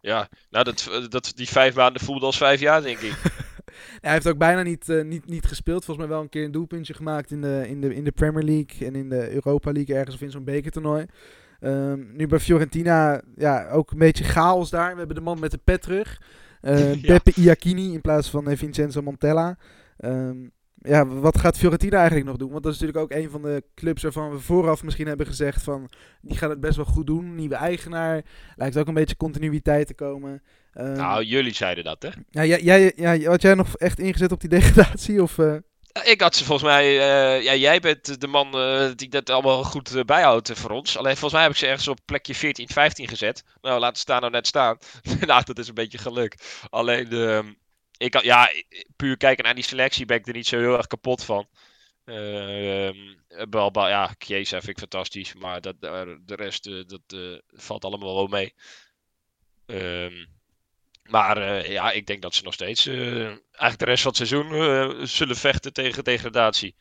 [0.00, 3.14] Ja, nou, dat, dat, die vijf maanden voelde als vijf jaar, denk ik.
[4.00, 5.84] hij heeft ook bijna niet, uh, niet, niet gespeeld.
[5.84, 8.44] Volgens mij wel een keer een doelpuntje gemaakt in de, in de, in de Premier
[8.44, 11.06] League en in de Europa League ergens of in zo'n bekertoernooi.
[11.60, 14.92] Um, nu bij Fiorentina, ja, ook een beetje chaos daar.
[14.92, 16.22] We hebben de man met de pet terug.
[16.62, 17.06] Uh, ja.
[17.06, 19.58] Beppe Iacchini in plaats van uh, Vincenzo Montella.
[19.98, 22.50] Um, ja, wat gaat Fiorentina eigenlijk nog doen?
[22.50, 25.62] Want dat is natuurlijk ook een van de clubs waarvan we vooraf misschien hebben gezegd
[25.62, 25.90] van...
[26.20, 27.34] die gaan het best wel goed doen.
[27.34, 28.24] Nieuwe eigenaar.
[28.56, 30.42] Lijkt ook een beetje continuïteit te komen.
[30.78, 32.08] Um, nou, jullie zeiden dat, hè?
[32.30, 35.22] Ja, jij, ja, had jij nog echt ingezet op die degradatie?
[35.22, 35.56] Of, uh...
[36.04, 36.86] Ik had ze volgens mij.
[36.86, 40.96] Uh, ja, jij bent de man uh, die dat allemaal goed uh, bijhoudt voor ons.
[40.96, 43.44] Alleen volgens mij heb ik ze ergens op plekje 14, 15 gezet.
[43.60, 44.78] Nou, laat staan nou net staan.
[45.26, 46.36] nou, dat is een beetje geluk.
[46.70, 47.52] Alleen, ehm,
[47.96, 48.50] ik had, ja,
[48.96, 51.48] puur kijken naar die selectie ben ik er niet zo heel erg kapot van.
[52.04, 52.96] Ehm,
[53.72, 55.34] ja, Chiesa vind ik fantastisch.
[55.34, 58.54] Maar dat, de rest dat, valt allemaal wel mee.
[59.66, 60.35] Um,
[61.08, 64.28] maar uh, ja, ik denk dat ze nog steeds uh, eigenlijk de rest van het
[64.28, 66.74] seizoen uh, zullen vechten tegen degradatie.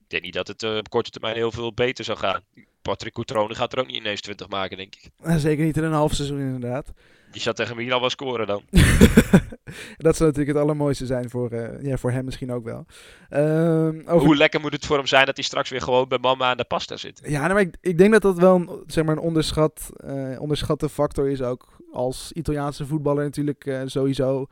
[0.00, 2.42] Ik denk niet dat het op korte termijn heel veel beter zou gaan.
[2.82, 5.10] Patrick Coutrone gaat er ook niet ineens 20 maken, denk ik.
[5.40, 6.92] Zeker niet in een half seizoen inderdaad.
[7.30, 8.62] Die zou tegen Milan wel scoren dan.
[10.06, 12.86] dat zou natuurlijk het allermooiste zijn voor, ja, voor hem misschien ook wel.
[13.28, 14.26] Ehm, over...
[14.26, 16.56] Hoe lekker moet het voor hem zijn dat hij straks weer gewoon bij mama aan
[16.56, 17.20] de pasta zit?
[17.24, 19.90] Ja, nou, maar ik, ik denk dat dat wel een, zeg maar een onderschat,
[20.38, 24.46] onderschatte factor is ook als Italiaanse voetballer natuurlijk uh, sowieso.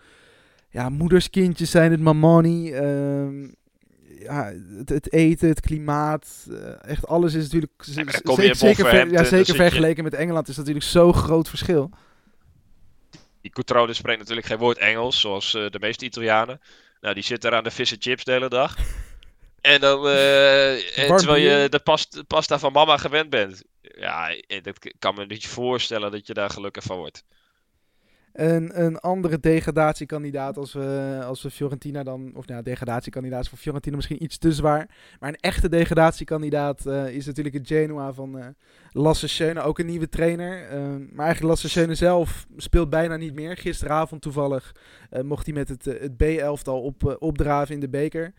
[0.70, 2.72] Ja, moederskindjes zijn het mamoni.
[2.72, 3.48] Uh,
[4.20, 6.48] ja, het, het, eten, het klimaat,
[6.80, 7.72] echt alles is natuurlijk...
[7.76, 11.90] Ja, zeker ver, ja, zeker vergeleken met Engeland is dat natuurlijk zo'n groot verschil.
[13.44, 16.60] Die Coutrone spreekt natuurlijk geen woord Engels, zoals uh, de meeste Italianen.
[17.00, 18.76] Nou, die zit er aan de vis chips de hele dag.
[19.60, 23.62] En dan, uh, en terwijl je de past, pasta van mama gewend bent.
[23.80, 27.24] Ja, dat kan me niet voorstellen dat je daar gelukkig van wordt.
[28.34, 32.30] Een, een andere degradatiekandidaat als we, als we Fiorentina dan...
[32.34, 34.88] Of nou, degradatiekandidaat is voor Fiorentina misschien iets te zwaar.
[35.20, 38.44] Maar een echte degradatiekandidaat uh, is natuurlijk het Genoa van uh,
[38.90, 39.60] Lasse Schöne.
[39.62, 40.62] Ook een nieuwe trainer.
[40.62, 40.78] Uh,
[41.12, 43.56] maar eigenlijk Lasse Schöne zelf speelt bijna niet meer.
[43.56, 44.74] Gisteravond toevallig
[45.22, 48.32] mocht hij met het, het B-elftal op, opdraven in de beker.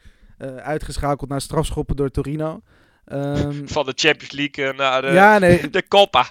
[0.58, 2.62] uitgeschakeld naar strafschoppen door Torino.
[3.06, 5.70] Um, van de Champions League naar de, ja, nee.
[5.70, 6.26] de Coppa.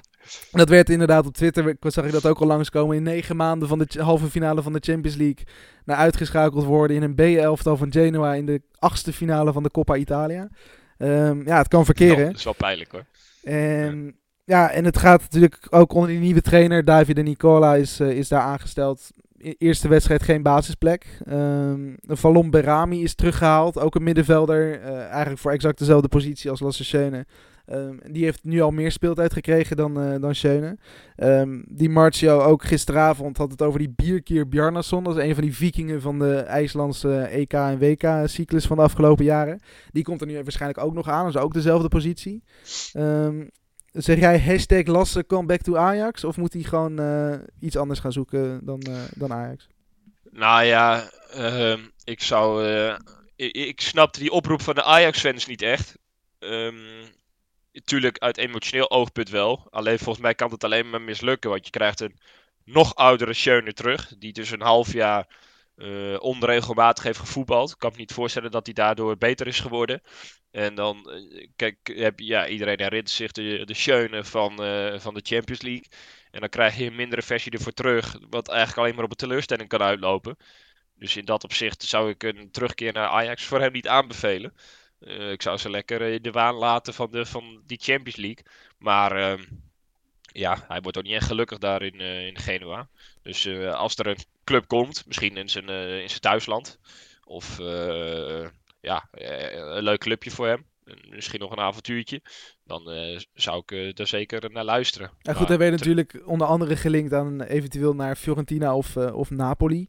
[0.52, 2.96] Dat werd inderdaad op Twitter, zag ik dat ook al langskomen.
[2.96, 5.44] In negen maanden van de halve finale van de Champions League.
[5.84, 9.96] Naar uitgeschakeld worden in een B-elftal van Genoa in de achtste finale van de Coppa
[9.96, 10.48] Italia.
[10.98, 12.26] Um, ja, het kan verkeren.
[12.26, 13.04] dat is wel pijnlijk hoor.
[13.42, 14.70] En, ja.
[14.70, 16.84] en het gaat natuurlijk ook onder die nieuwe trainer.
[16.84, 19.10] Davide Nicola is, uh, is daar aangesteld.
[19.38, 21.06] E-, eerste wedstrijd geen basisplek.
[21.28, 23.78] Um, Valon Berami is teruggehaald.
[23.78, 24.80] Ook een middenvelder.
[24.80, 27.26] Uh, eigenlijk voor exact dezelfde positie als Lasse Schöne.
[27.70, 30.76] Um, die heeft nu al meer speeltijd gekregen dan, uh, dan Schöne.
[31.16, 35.04] Um, die Marcio ook gisteravond had het over die Bierkier Bjarnason.
[35.04, 39.24] Dat is een van die vikingen van de IJslandse EK en WK-cyclus van de afgelopen
[39.24, 39.60] jaren.
[39.90, 41.24] Die komt er nu waarschijnlijk ook nog aan.
[41.24, 42.42] Dat is ook dezelfde positie.
[42.96, 43.50] Um,
[43.92, 46.24] zeg jij hashtag Lasse come back to Ajax?
[46.24, 49.68] Of moet hij gewoon uh, iets anders gaan zoeken dan, uh, dan Ajax?
[50.30, 51.10] Nou ja,
[52.04, 52.66] ik zou...
[53.36, 55.98] Ik, ik snapte die oproep van de Ajax-fans niet echt.
[56.38, 56.76] Um,
[57.84, 59.66] Tuurlijk, uit emotioneel oogpunt wel.
[59.70, 61.50] Alleen volgens mij kan het alleen maar mislukken.
[61.50, 62.18] Want je krijgt een
[62.64, 64.12] nog oudere Schöne terug.
[64.18, 65.28] Die dus een half jaar
[65.76, 67.70] uh, onregelmatig heeft gevoetbald.
[67.70, 70.02] Ik kan me niet voorstellen dat hij daardoor beter is geworden.
[70.50, 75.14] En dan, uh, kijk, heb, ja, iedereen herinnert zich de, de Schöne van, uh, van
[75.14, 75.86] de Champions League.
[76.30, 78.18] En dan krijg je een mindere versie ervoor terug.
[78.30, 80.36] Wat eigenlijk alleen maar op een teleurstelling kan uitlopen.
[80.94, 84.54] Dus in dat opzicht zou ik een terugkeer naar Ajax voor hem niet aanbevelen.
[85.04, 88.44] Uh, ik zou ze lekker in de waan laten van, de, van die Champions League.
[88.78, 89.46] Maar uh,
[90.32, 92.88] ja, hij wordt ook niet echt gelukkig daar in, uh, in Genua.
[93.22, 95.68] Dus uh, als er een club komt, misschien in zijn,
[96.02, 96.78] in zijn thuisland.
[97.24, 97.58] Of
[98.80, 100.64] ja, een leuk clubje voor hem.
[101.08, 102.20] Misschien nog een avontuurtje.
[102.64, 102.82] Dan
[103.34, 105.10] zou ik er zeker naar luisteren.
[105.20, 109.88] Ja, goed, hij werd natuurlijk onder andere gelinkt aan eventueel naar Fiorentina of, of Napoli.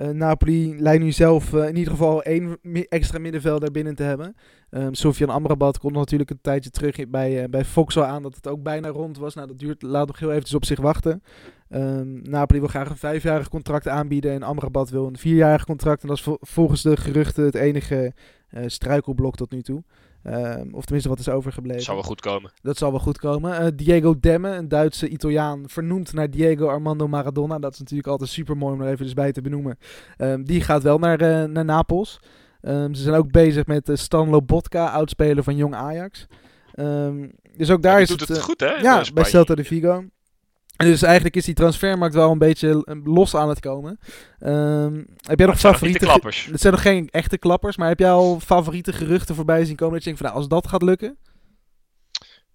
[0.00, 4.36] Uh, Napoli lijkt nu zelf uh, in ieder geval één extra middenvelder binnen te hebben.
[4.70, 8.48] Um, Sofian Amrabat komt natuurlijk een tijdje terug bij, uh, bij Fox aan dat het
[8.48, 9.34] ook bijna rond was.
[9.34, 11.22] Nou, dat duurt, laat nog heel eventjes op zich wachten.
[11.70, 16.02] Um, Napoli wil graag een vijfjarig contract aanbieden en Amrabat wil een vierjarig contract.
[16.02, 18.12] En dat is vol volgens de geruchten het enige
[18.66, 19.82] struikelblok tot nu toe.
[20.30, 21.76] Um, of tenminste wat is overgebleven.
[21.76, 22.50] Dat zal wel goed komen.
[22.62, 23.62] Dat zal wel goed komen.
[23.62, 27.58] Uh, Diego Demme, een Duitse Italiaan, vernoemd naar Diego Armando Maradona.
[27.58, 29.78] Dat is natuurlijk altijd super mooi om er even dus bij te benoemen.
[30.18, 32.20] Um, die gaat wel naar, uh, naar Napels.
[32.62, 36.26] Um, ze zijn ook bezig met uh, Stan Lobotka, oudspeler van Jong Ajax.
[37.56, 38.28] dus ook daar ja, is doet het...
[38.28, 38.72] het goed, hè?
[38.74, 40.04] Ja, bij Celta de Vigo.
[40.76, 43.98] Dus eigenlijk is die transfermarkt wel een beetje eh, los aan het komen.
[44.40, 46.46] Um, heb jij nog favoriete klappers?
[46.50, 49.94] Het zijn nog geen echte klappers, maar heb jij al favoriete geruchten voorbij zien komen?
[49.94, 51.18] Dat je denkt van, nou, als dat gaat lukken?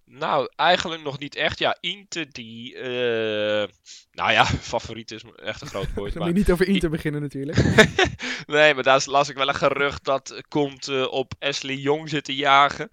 [0.04, 1.58] Nou, eigenlijk nog niet echt.
[1.58, 2.74] Ja, Inter die...
[2.74, 3.68] Uh...
[4.12, 4.44] Nou ja,
[4.74, 6.12] favoriet is echt een groot woord.
[6.14, 7.64] Dan moet je niet over Inter beginnen natuurlijk.
[8.46, 12.34] nee, maar daar las ik wel een gerucht dat komt uh, op Ashley Jong zitten
[12.34, 12.90] jagen.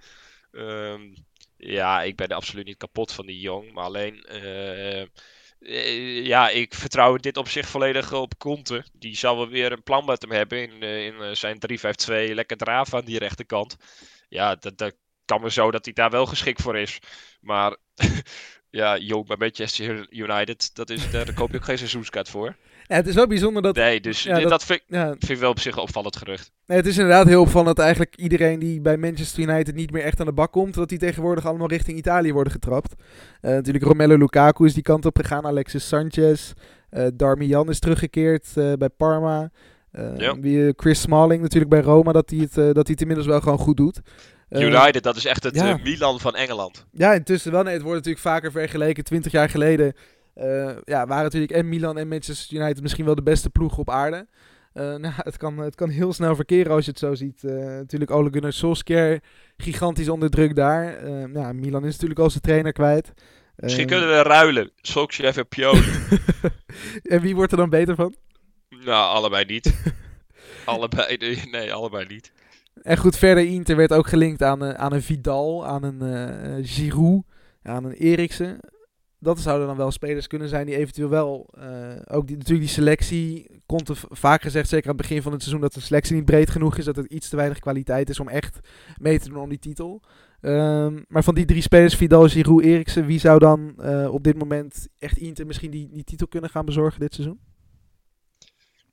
[0.52, 1.14] Um,
[1.60, 3.72] ja, ik ben absoluut niet kapot van die Jong.
[3.72, 5.06] Maar alleen, uh,
[6.26, 8.86] ja, ik vertrouw dit op zich volledig op Conte.
[8.94, 12.34] Die zal wel weer een plan met hem hebben in, uh, in zijn 3-5-2.
[12.34, 13.78] Lekker draven aan die rechterkant.
[14.30, 14.96] Ja, dat, dat
[15.26, 17.00] kan me zo dat hij daar wel geschikt voor is.
[17.42, 17.78] Maar
[18.70, 22.56] ja, Jong bij Manchester United, dat is, daar koop je ook geen seizoenskaart voor.
[22.90, 23.76] Ja, het is wel bijzonder dat...
[23.76, 25.08] Nee, dus dat, vind, ja.
[25.08, 26.52] vind, ik wel op zich een opvallend gerucht.
[26.66, 30.04] Nee, het is inderdaad heel opvallend dat eigenlijk iedereen die bij Manchester United niet meer
[30.04, 32.94] echt aan de bak komt, dat die tegenwoordig allemaal richting Italië worden getrapt.
[32.98, 36.52] Uh, natuurlijk Romelu Lukaku is die kant op gegaan, Alexis Sanchez,
[36.92, 39.50] uh, Darmian is teruggekeerd uh, bij Parma.
[40.42, 43.58] Wie, Chris Smalling natuurlijk bij Roma, dat hij het, dat hij het inmiddels wel gewoon
[43.58, 44.00] goed doet.
[44.50, 46.86] United, dat is echt het Milan van Engeland.
[46.92, 47.64] Ja, intussen wel.
[47.64, 49.04] Nee, het wordt natuurlijk vaker vergeleken.
[49.04, 49.94] Twintig jaar geleden
[50.84, 54.28] ja, waren natuurlijk en Milan en Manchester United misschien wel de beste ploegen op aarde.
[54.74, 57.44] Uh, nou, het, kan, het kan heel snel verkeren als je het zo ziet.
[57.44, 59.20] Uh, natuurlijk Ole Gunnar Solskjaer,
[59.58, 61.04] gigantisch onder druk daar.
[61.04, 63.14] Uh, ja, Milan is natuurlijk al zijn trainer kwijt.
[63.56, 64.72] Misschien kunnen we ruilen.
[64.82, 65.84] Solskjaer en Pioli.
[67.04, 68.16] en wie wordt er dan beter van?
[68.70, 69.94] Nou, allebei niet.
[70.66, 71.18] allebei,
[71.52, 72.32] nee, allebei niet.
[72.82, 77.24] En goed, verder Inter werd ook gelinkt aan, aan een Vidal, aan een Giroud,
[77.64, 78.60] aan een Eriksen
[79.20, 81.50] dat zouden dan wel spelers kunnen zijn die eventueel wel.
[81.58, 81.64] Uh,
[82.06, 83.62] ook natuurlijk die selectie.
[83.66, 86.26] Komt er vaak gezegd, zeker aan het begin van het seizoen, dat de selectie niet
[86.26, 86.86] breed genoeg is.
[86.86, 88.60] Dat het iets te weinig kwaliteit is om echt
[88.98, 90.02] mee te doen om die titel.
[90.42, 94.38] Um, maar van die drie spelers, Vidal, Giroud, Eriksen, wie zou dan uh, op dit
[94.38, 97.40] moment echt Inter misschien die, die titel kunnen gaan bezorgen dit seizoen?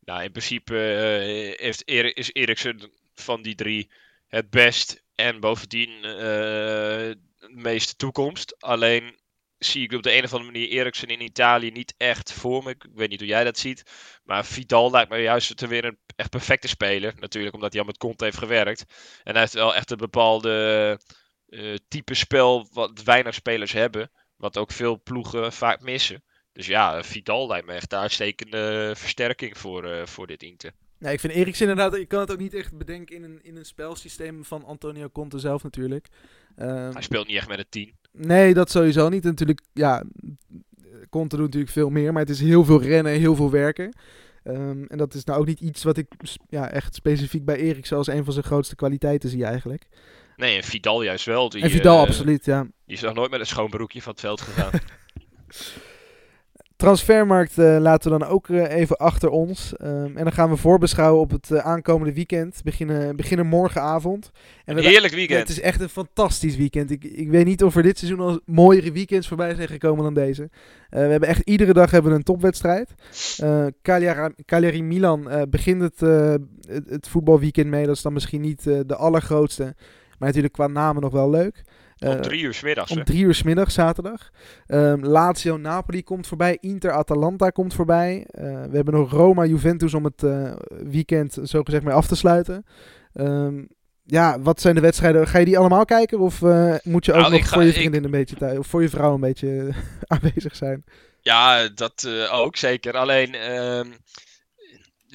[0.05, 1.83] Nou, in principe eh, heeft
[2.16, 3.91] is Eriksen van die drie
[4.27, 7.16] het best en bovendien eh, de
[7.49, 8.57] meeste toekomst.
[8.59, 9.14] Alleen
[9.59, 12.70] zie ik op de een of andere manier Eriksen in Italië niet echt voor me.
[12.70, 13.82] Ik weet niet hoe jij dat ziet.
[14.24, 17.14] Maar Vidal lijkt me juist weer een echt perfecte speler.
[17.18, 18.84] Natuurlijk omdat hij al met Conte heeft gewerkt.
[19.24, 20.98] En hij heeft wel echt een bepaalde
[21.48, 24.11] eh, type spel wat weinig spelers hebben.
[24.36, 26.24] Wat ook veel ploegen vaak missen.
[26.52, 30.72] Dus ja, Vidal lijkt me echt een uitstekende versterking voor, eh, voor dit Inter.
[30.98, 33.57] Ja, ik vind Eriksen inderdaad, je kan het ook niet echt bedenken in een, in
[33.57, 36.09] een spelsysteem van Antonio Conte zelf natuurlijk.
[36.57, 37.96] Ehm, Hij speelt niet echt met een 10.
[38.17, 39.25] Nee, dat sowieso niet.
[39.25, 40.05] Natuurlijk, ja,
[41.11, 43.97] Conte doet natuurlijk veel meer, maar het is heel veel rennen, heel veel werken.
[44.45, 46.07] Ehm, en dat is nou ook niet iets wat ik
[46.49, 49.87] ja, echt specifiek bij Eriksen als een van zijn grootste kwaliteiten zie eigenlijk.
[50.37, 51.49] Nee, en Vidal juist wel.
[51.49, 52.62] Die, en Vidal, eh, absoluut, ja.
[52.62, 54.71] Die is nog nooit met een schoon broekje van het veld gegaan.
[56.77, 59.77] Transfermarkt eh, laten we dan ook eh, even achter ons.
[59.77, 62.61] Ehm, en dan gaan we voorbeschouwen op het eh, aankomende weekend.
[62.64, 64.31] Beginnen, beginnen morgenavond.
[64.64, 65.41] En een heerlijk Ja, weekend.
[65.41, 66.91] het is echt een fantastisch weekend.
[66.91, 70.14] Ik, ik weet niet of er dit seizoen al mooiere weekends voorbij zijn gekomen dan
[70.14, 70.51] deze.
[70.91, 72.95] We hebben echt iedere dag hebben we een topwedstrijd.
[73.83, 77.87] Cagliari, Cagliari Milan begint het, het, het voetbalweekend mee.
[77.87, 79.74] Dat is dan misschien niet de allergrootste.
[80.18, 81.64] Maar natuurlijk qua namen nog wel leuk.
[81.99, 82.90] Om Eh, drie uur 's middags.
[82.90, 84.30] om drie uur 's middag zaterdag.
[84.66, 86.59] Ehm, Lazio Napoli komt voorbij.
[86.61, 88.26] Inter Atalanta komt voorbij.
[88.30, 92.16] Eh, we hebben nog Roma Juventus om het eh, weekend zo gezegd mee af te
[92.16, 92.64] sluiten.
[93.12, 93.64] Ehm,
[94.05, 95.28] ja, wat zijn de wedstrijden?
[95.28, 96.18] Ga je die allemaal kijken?
[96.18, 96.40] Of
[96.82, 98.82] moet je ook Nou, nog ga- voor je ik- vriendin een beetje thuis, of voor
[98.82, 99.68] je vrouw een beetje
[100.07, 100.84] aanwezig zijn?
[101.20, 102.92] Ja, dat ook zeker.
[102.92, 103.86] Alleen, ehm,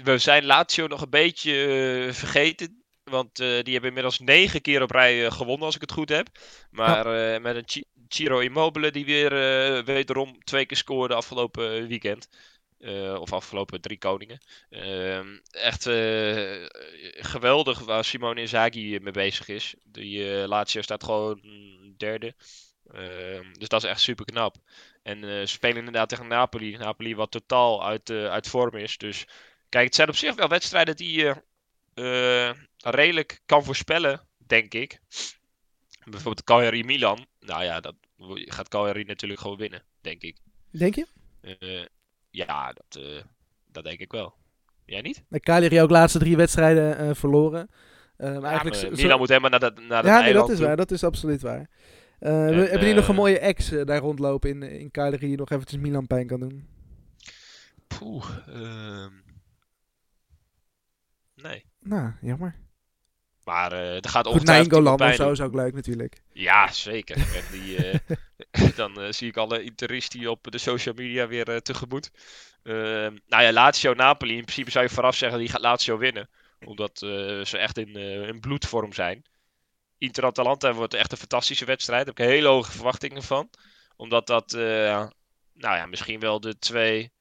[0.03, 2.80] we zijn Lazio nog een beetje vergeten.
[3.11, 6.09] Want eh, die hebben inmiddels negen keer op rij eh, gewonnen, als ik het goed
[6.09, 6.27] heb.
[6.69, 9.29] Maar eh, met een Ci- Ciro Immobile die weer
[9.85, 12.27] wederom twee keer scoorde afgelopen weekend.
[13.19, 14.39] Of afgelopen drie koningen.
[14.69, 15.83] Ehm, echt
[17.25, 19.75] geweldig waar Simone Inzaghi mee bezig is.
[19.83, 21.41] Die Lazio staat gewoon
[21.97, 22.33] derde.
[22.91, 24.55] Ehm, dus dat is echt super knap.
[25.03, 26.77] En ze spelen inderdaad tegen Napoli.
[26.77, 28.97] Napoli wat totaal uit, uit vorm is.
[28.97, 29.25] Dus
[29.69, 31.33] kijk, het zijn op zich wel wedstrijden die
[32.81, 34.99] redelijk kan voorspellen, denk ik.
[36.03, 37.25] Bijvoorbeeld Cagliari Milan.
[37.39, 37.95] Nou ja, dat
[38.35, 40.37] gaat Cagliari natuurlijk gewoon winnen, denk ik.
[40.71, 41.07] Denk je?
[41.41, 41.85] Eh,
[42.29, 43.23] ja, dat, eh,
[43.71, 44.33] dat denk ik wel.
[44.85, 45.23] Jij niet?
[45.29, 47.69] Cagliari ook de laatste drie wedstrijden eh, verloren.
[48.17, 50.57] Ja, eigenlijk maar zo- Milan moet helemaal naar dat, naar dat ja, nee, dat is
[50.57, 50.65] toe.
[50.65, 50.75] waar.
[50.77, 51.69] Dat is absoluut waar.
[52.19, 55.79] We- hebben jullie nog een mooie ex daar rondlopen in, in Cagliari die nog eventjes
[55.79, 56.67] Milan pijn kan doen?
[57.87, 59.11] Poeh, ehm,
[61.35, 61.65] Nee.
[61.79, 62.55] Nou, jammer.
[63.43, 65.31] Maar eh er gaat ongetwijfeld iemand of zo doen.
[65.31, 66.21] is ook leuk natuurlijk.
[66.31, 67.17] Ja, zeker.
[67.17, 71.57] En die, eh, dan eh, zie ik alle interisten op de social media weer eh,
[71.57, 72.11] tegemoet.
[72.63, 74.37] Ehm, nou ja, Lazio Napoli.
[74.37, 76.29] In principe zou je vooraf zeggen die gaat Lazio winnen.
[76.65, 79.23] Omdat eh, ze echt in, eh, in bloedvorm zijn.
[79.97, 82.05] Inter Atalanta wordt echt een fantastische wedstrijd.
[82.05, 83.49] Daar heb ik hele hoge verwachtingen van.
[83.95, 85.07] Omdat dat, eh,
[85.53, 87.11] nou ja, misschien wel de twee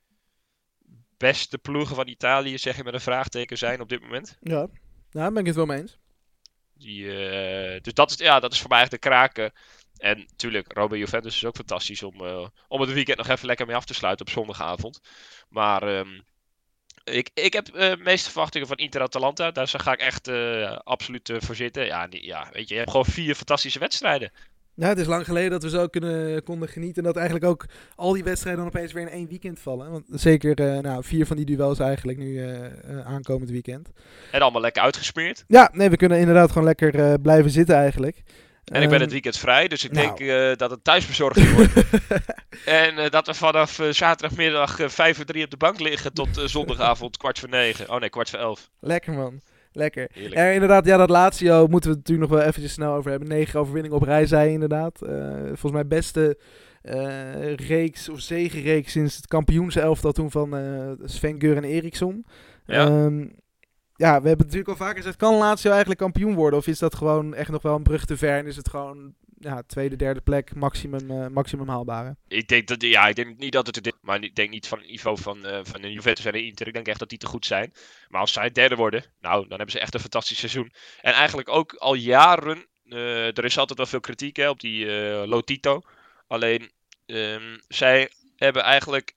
[1.16, 4.36] beste ploegen van Italië, zeg je met een vraagteken, zijn op dit moment.
[4.40, 4.70] Ja, nou,
[5.10, 5.98] daar ben ik het wel mee eens.
[6.80, 9.52] Die, eh, dus dat is, ja, dat is voor mij eigenlijk de kraken.
[9.96, 13.66] En natuurlijk, Roma Juventus is ook fantastisch om, eh, om het weekend nog even lekker
[13.66, 15.00] mee af te sluiten op zondagavond.
[15.48, 16.20] Maar ehm,
[17.04, 19.50] ik, ik heb eh, de meeste verwachtingen van Inter Atalanta.
[19.50, 21.86] Daar ga ik echt eh, absoluut eh, voor zitten.
[21.86, 24.32] Ja, ja, weet je, je hebt gewoon vier fantastische wedstrijden.
[24.74, 26.96] Ja, het is lang geleden dat we zo kunnen, konden genieten.
[26.96, 29.90] En dat eigenlijk ook al die wedstrijden dan opeens weer in één weekend vallen.
[29.90, 33.88] Want zeker eh, nou, vier van die duels eigenlijk nu eh, eh, aankomend weekend.
[34.30, 35.44] En allemaal lekker uitgesmeerd.
[35.46, 38.22] Ja, nee, we kunnen inderdaad gewoon lekker blijven zitten eigenlijk.
[38.64, 40.06] En ik ben het Ehm, weekend vrij, dus ik nou.
[40.06, 41.72] denk eh, dat het thuisbezorgd wordt.
[42.64, 47.38] en dat we vanaf zaterdagmiddag vijf voor drie op de bank liggen tot zondagavond kwart
[47.38, 47.90] voor negen.
[47.90, 48.70] Oh nee, kwart voor elf.
[48.80, 49.40] Lekker man.
[49.72, 50.08] Lekker.
[50.12, 50.40] Heerlijk.
[50.40, 53.28] Er, inderdaad, ja, dat Lazio moeten we het natuurlijk nog wel eventjes snel over hebben.
[53.28, 55.02] Negen overwinningen op rij, zei inderdaad.
[55.02, 56.38] Eh, volgens mij beste
[56.82, 62.26] eh, reeks of zegenreeks sinds het kampioenselftal toen van eh Sven Geur en Eriksson.
[62.66, 62.86] Ja.
[62.86, 63.26] Ehm,
[63.94, 66.58] ja, we hebben natuurlijk al vaker gezegd, kan Lazio eigenlijk kampioen worden?
[66.58, 69.14] Of is dat gewoon echt nog wel een brug te ver en is het gewoon
[69.42, 72.16] ja, tweede, derde plek maximum, eh, maximum haalbare?
[72.28, 74.88] Ik denk dat, ja, ik denk niet dat het maar ik denk niet van het
[74.88, 76.66] niveau van, eh van de Juventus en de Inter.
[76.66, 77.72] Ik denk echt dat die te goed zijn.
[78.08, 80.72] Maar als zij derde worden, nou, dan hebben ze echt een fantastisch seizoen.
[81.00, 84.86] En eigenlijk ook al jaren, eh, er is altijd wel veel kritiek hè, op die
[85.26, 85.82] Lotito.
[86.26, 86.70] Alleen,
[87.06, 88.10] ehm, zij
[88.44, 89.14] hebben eigenlijk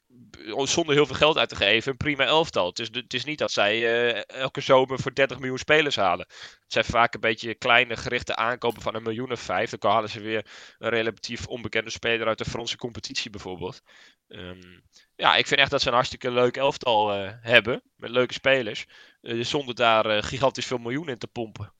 [0.64, 2.68] zonder heel veel geld uit te geven een prima elftal.
[2.68, 6.26] Het is, het is niet dat zij uh, elke zomer voor 30 miljoen spelers halen.
[6.28, 9.70] Het zijn vaak een beetje kleine gerichte aankopen van een miljoen of vijf.
[9.70, 10.46] Dan halen ze weer
[10.78, 13.82] een relatief onbekende speler uit de Franse competitie bijvoorbeeld.
[14.28, 14.84] Um,
[15.16, 17.82] ja, ik vind echt dat ze een hartstikke leuk elftal uh, hebben.
[17.96, 18.86] Met leuke spelers.
[19.22, 21.74] Uh, zonder daar gigantisch veel miljoen in te pompen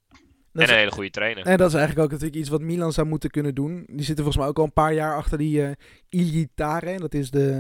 [0.54, 1.46] en een hele goede trainer.
[1.46, 3.84] En dat is eigenlijk ook natuurlijk iets wat Milan zou moeten kunnen doen.
[3.88, 5.72] Die zitten volgens mij ook al een paar jaar achter die uh,
[6.10, 6.98] Ilitare.
[6.98, 7.52] Dat is de,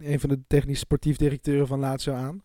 [0.00, 2.42] een van de technisch sportief directeuren van Lazio aan.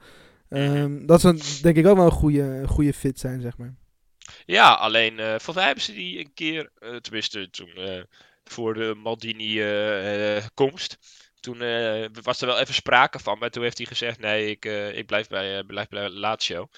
[0.49, 3.75] Um, dat zou denk ik ook wel een goede, goede fit zijn, zeg maar.
[4.45, 8.05] Ja, alleen uh, volgens mij hebben ze die een keer, uh, tenminste toen
[8.43, 10.97] voor de Maldini-komst.
[11.39, 11.57] toen
[12.23, 14.65] was er wel even sprake van, maar toen heeft hij gezegd: nee, ik,
[14.95, 16.69] ik blijf, bij, blijf bij Lazio.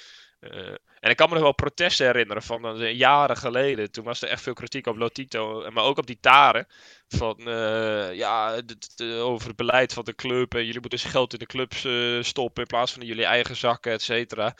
[1.05, 3.91] En ik kan me nog wel protesten herinneren van uh, jaren geleden.
[3.91, 6.67] Toen was er echt veel kritiek op Lotito, maar ook op die Taren.
[7.07, 8.61] Van uh, ja,
[9.01, 10.53] over het beleid van de club.
[10.53, 11.87] En jullie moeten dus geld in de clubs
[12.27, 14.55] stoppen in plaats van in jullie eigen zakken, et cetera.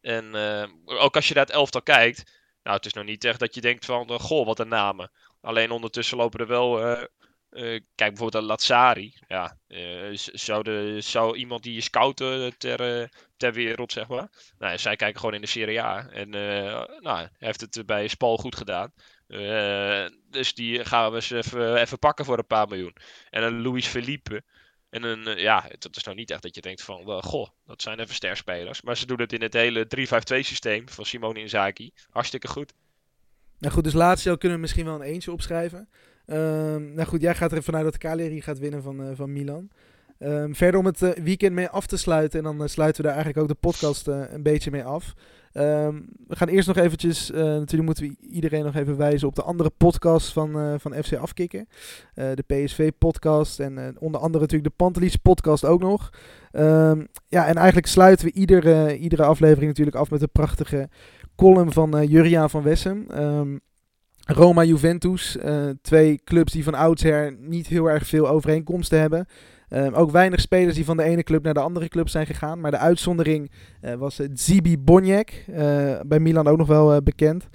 [0.00, 0.34] En
[0.84, 2.30] ook als je naar het elftal kijkt.
[2.62, 5.10] Nou, het is nog niet echt dat je denkt van, goh, wat een namen.
[5.40, 6.96] Alleen ondertussen lopen er wel
[7.52, 9.14] uh, kijk bijvoorbeeld aan Lazzari.
[9.28, 14.28] Ja, uh, zou, de, zou iemand die je scouten ter, uh, ter wereld, zeg maar.
[14.58, 16.08] Nou, zij kijken gewoon in de Serie A.
[16.08, 16.30] En
[17.00, 18.92] nou, heeft het bij Spal goed gedaan.
[20.30, 22.96] dus die gaan we eens even, even pakken voor een paar miljoen.
[23.30, 24.42] En een Luis Felipe.
[24.90, 28.00] En een, ja, dat is nou niet echt dat je denkt van, goh, dat zijn
[28.00, 28.82] even sterspelers.
[28.82, 31.90] Maar ze doen het in het hele 3-5-2 systeem van Simone Inzaghi.
[32.10, 32.72] Hartstikke goed.
[33.58, 35.88] Nou goed, dus Lazio kunnen we misschien wel een eentje opschrijven.
[36.26, 39.68] Um, nou goed, jij gaat er vanuit dat Cagliari gaat winnen van, uh, van Milan.
[40.18, 42.38] Um, verder om het uh, weekend mee af te sluiten.
[42.38, 45.14] En dan uh, sluiten we daar eigenlijk ook de podcast een beetje mee af.
[45.54, 49.42] Um, we gaan eerst nog eventjes, natuurlijk moeten we iedereen nog even wijzen op de
[49.42, 51.68] andere podcast van, van FC Afkikken.
[52.14, 56.10] de PSV podcast en onder andere natuurlijk de Pantelis podcast ook nog.
[57.28, 60.88] ja, en eigenlijk sluiten we iedere, iedere aflevering natuurlijk af met een prachtige
[61.36, 63.06] column van Juriaan van Wessem.
[64.26, 69.26] Roma Juventus, uh, twee clubs die van oudsher niet heel erg veel overeenkomsten hebben.
[69.70, 72.60] Uh, ook weinig spelers die van de ene club naar de andere club zijn gegaan.
[72.60, 73.50] Maar de uitzondering
[73.82, 75.44] uh, was Zibi Boniek,
[76.06, 77.48] bij Milan ook nog wel bekend.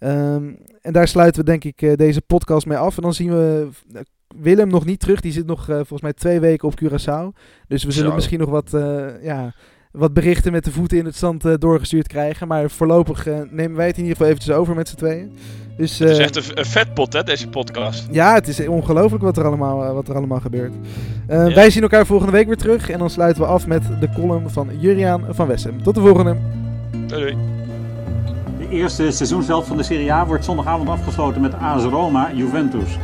[0.00, 2.96] Um, en daar sluiten we denk ik deze podcast mee af.
[2.96, 3.68] En dan zien we
[4.36, 5.20] Willem nog niet terug.
[5.20, 7.40] Die zit nog volgens mij twee weken op Curaçao.
[7.68, 8.14] Dus we zullen Zo.
[8.14, 8.70] misschien nog wat
[9.22, 9.54] ja,
[9.96, 12.48] wat berichten met de voeten in het zand uh, doorgestuurd krijgen.
[12.48, 15.32] Maar voorlopig uh, nemen wij het in ieder geval eventjes over met z'n tweeën.
[15.76, 18.06] Dus, uh, het is echt een, een vetpot, hè, deze podcast.
[18.10, 20.72] Ja, het is ongelooflijk wat er allemaal, wat er allemaal gebeurt.
[21.28, 21.54] Ja.
[21.54, 22.90] Wij zien elkaar volgende week weer terug.
[22.90, 25.82] En dan sluiten we af met de column van Juriaan van Wessem.
[25.82, 26.36] Tot de volgende.
[27.06, 27.36] Doei, doei.
[28.58, 32.98] De eerste seizoenshelft van de Serie A wordt zondagavond afgesloten met AS Roma Juventus.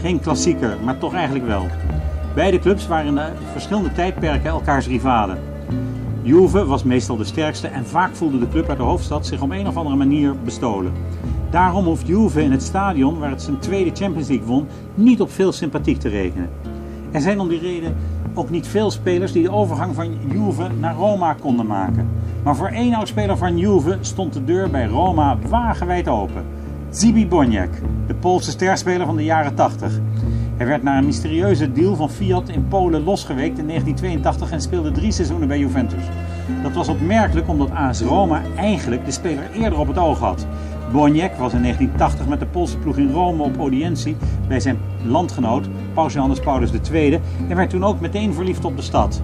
[0.00, 1.66] Geen klassieker, maar toch eigenlijk wel.
[2.34, 5.38] Beide clubs waren in de verschillende tijdperken elkaars rivalen.
[6.22, 9.50] Juve was meestal de sterkste en vaak voelde de club uit de hoofdstad zich op
[9.50, 10.92] een of andere manier bestolen.
[11.50, 15.30] Daarom hoeft Juve in het stadion waar het zijn tweede Champions League won niet op
[15.30, 16.50] veel sympathiek te rekenen.
[17.10, 17.96] Er zijn om die reden
[18.34, 22.08] ook niet veel spelers die de overgang van Juve naar Roma konden maken.
[22.42, 26.44] Maar voor één oud-speler van Juve stond de deur bij Roma wagenwijd open.
[26.90, 27.70] Zibi Boniek,
[28.06, 30.00] de Poolse sterspeler van de jaren 80.
[30.60, 34.90] Hij werd na een mysterieuze deal van Fiat in Polen losgeweekt in 1982 en speelde
[34.90, 36.04] drie seizoenen bij Juventus.
[36.62, 40.46] Dat was opmerkelijk omdat AS Roma eigenlijk de speler eerder op het oog had.
[40.92, 44.16] Boniek was in 1980 met de Poolse ploeg in Rome op audiëntie
[44.48, 48.82] bij zijn landgenoot Paus Johannes Paulus II en werd toen ook meteen verliefd op de
[48.82, 49.22] stad.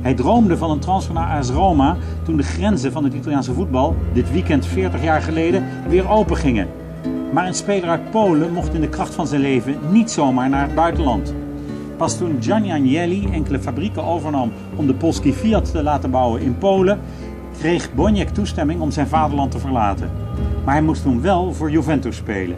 [0.00, 3.96] Hij droomde van een transfer naar AS Roma toen de grenzen van het Italiaanse voetbal,
[4.12, 6.68] dit weekend 40 jaar geleden, weer open gingen.
[7.32, 10.62] Maar een speler uit Polen mocht in de kracht van zijn leven niet zomaar naar
[10.62, 11.34] het buitenland.
[11.96, 16.58] Pas toen Gianni Agnelli enkele fabrieken overnam om de Polski Fiat te laten bouwen in
[16.58, 17.00] Polen,
[17.58, 20.10] kreeg Boniek toestemming om zijn vaderland te verlaten.
[20.64, 22.56] Maar hij moest toen wel voor Juventus spelen.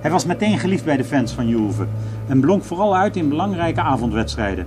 [0.00, 1.86] Hij was meteen geliefd bij de fans van Juve
[2.26, 4.66] en blonk vooral uit in belangrijke avondwedstrijden.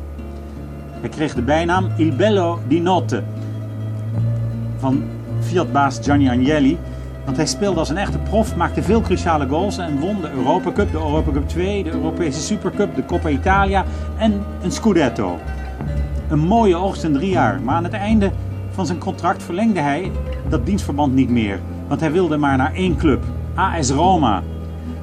[1.00, 3.24] Hij kreeg de bijnaam Il Bello di Notte
[4.78, 5.04] van
[5.40, 6.78] Fiat-baas Gianni Agnelli
[7.26, 10.72] want hij speelde als een echte prof, maakte veel cruciale goals en won de Europa
[10.72, 13.86] Cup, de Europa Cup 2, de Europese Supercup, de Coppa Italia
[14.18, 15.40] en een Scudetto.
[16.30, 18.32] Een mooie oogst in drie jaar, maar aan het einde
[18.72, 20.12] van zijn contract verlengde hij
[20.50, 21.60] dat dienstverband niet meer.
[21.88, 23.24] Want hij wilde maar naar één club,
[23.56, 24.42] AS Roma.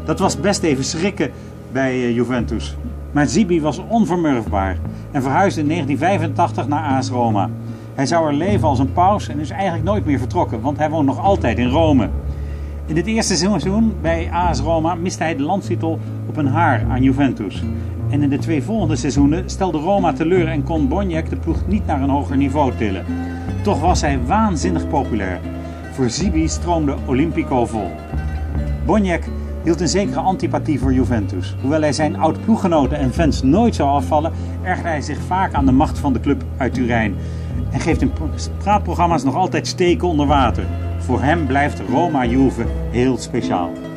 [0.05, 1.31] Dat was best even schrikken
[1.73, 2.77] bij eh, Juventus.
[3.12, 4.77] Maar Zibi was onvermurfbaar
[5.11, 7.51] en verhuisde in 1985 naar AS Roma.
[7.99, 10.90] Hij zou er leven als een paus en is eigenlijk nooit meer vertrokken, want hij
[10.90, 12.09] woont nog altijd in Rome.
[12.86, 17.03] In het eerste seizoen bij AS Roma miste hij de landstitel op een haar aan
[17.03, 17.62] Juventus.
[18.11, 21.86] En in de twee volgende seizoenen stelde Roma teleur en kon Boniek de ploeg niet
[21.86, 23.05] naar een hoger niveau tillen.
[23.62, 25.40] Toch was hij waanzinnig populair.
[25.92, 27.90] Voor Zibi stroomde Olympico vol.
[28.86, 29.28] Boniek
[29.62, 31.57] hield een zekere antipathie voor Juventus.
[31.61, 34.32] Hoewel hij zijn oud-ploeggenoten en fans nooit zou afvallen,
[34.62, 37.14] ergerde hij zich vaak aan de macht van de club uit Turijn.
[37.71, 38.13] En geeft in
[38.59, 40.65] praatprogramma's nog altijd steken onder water.
[40.99, 43.88] Voor hem blijft Roma-Juve heel speciaal.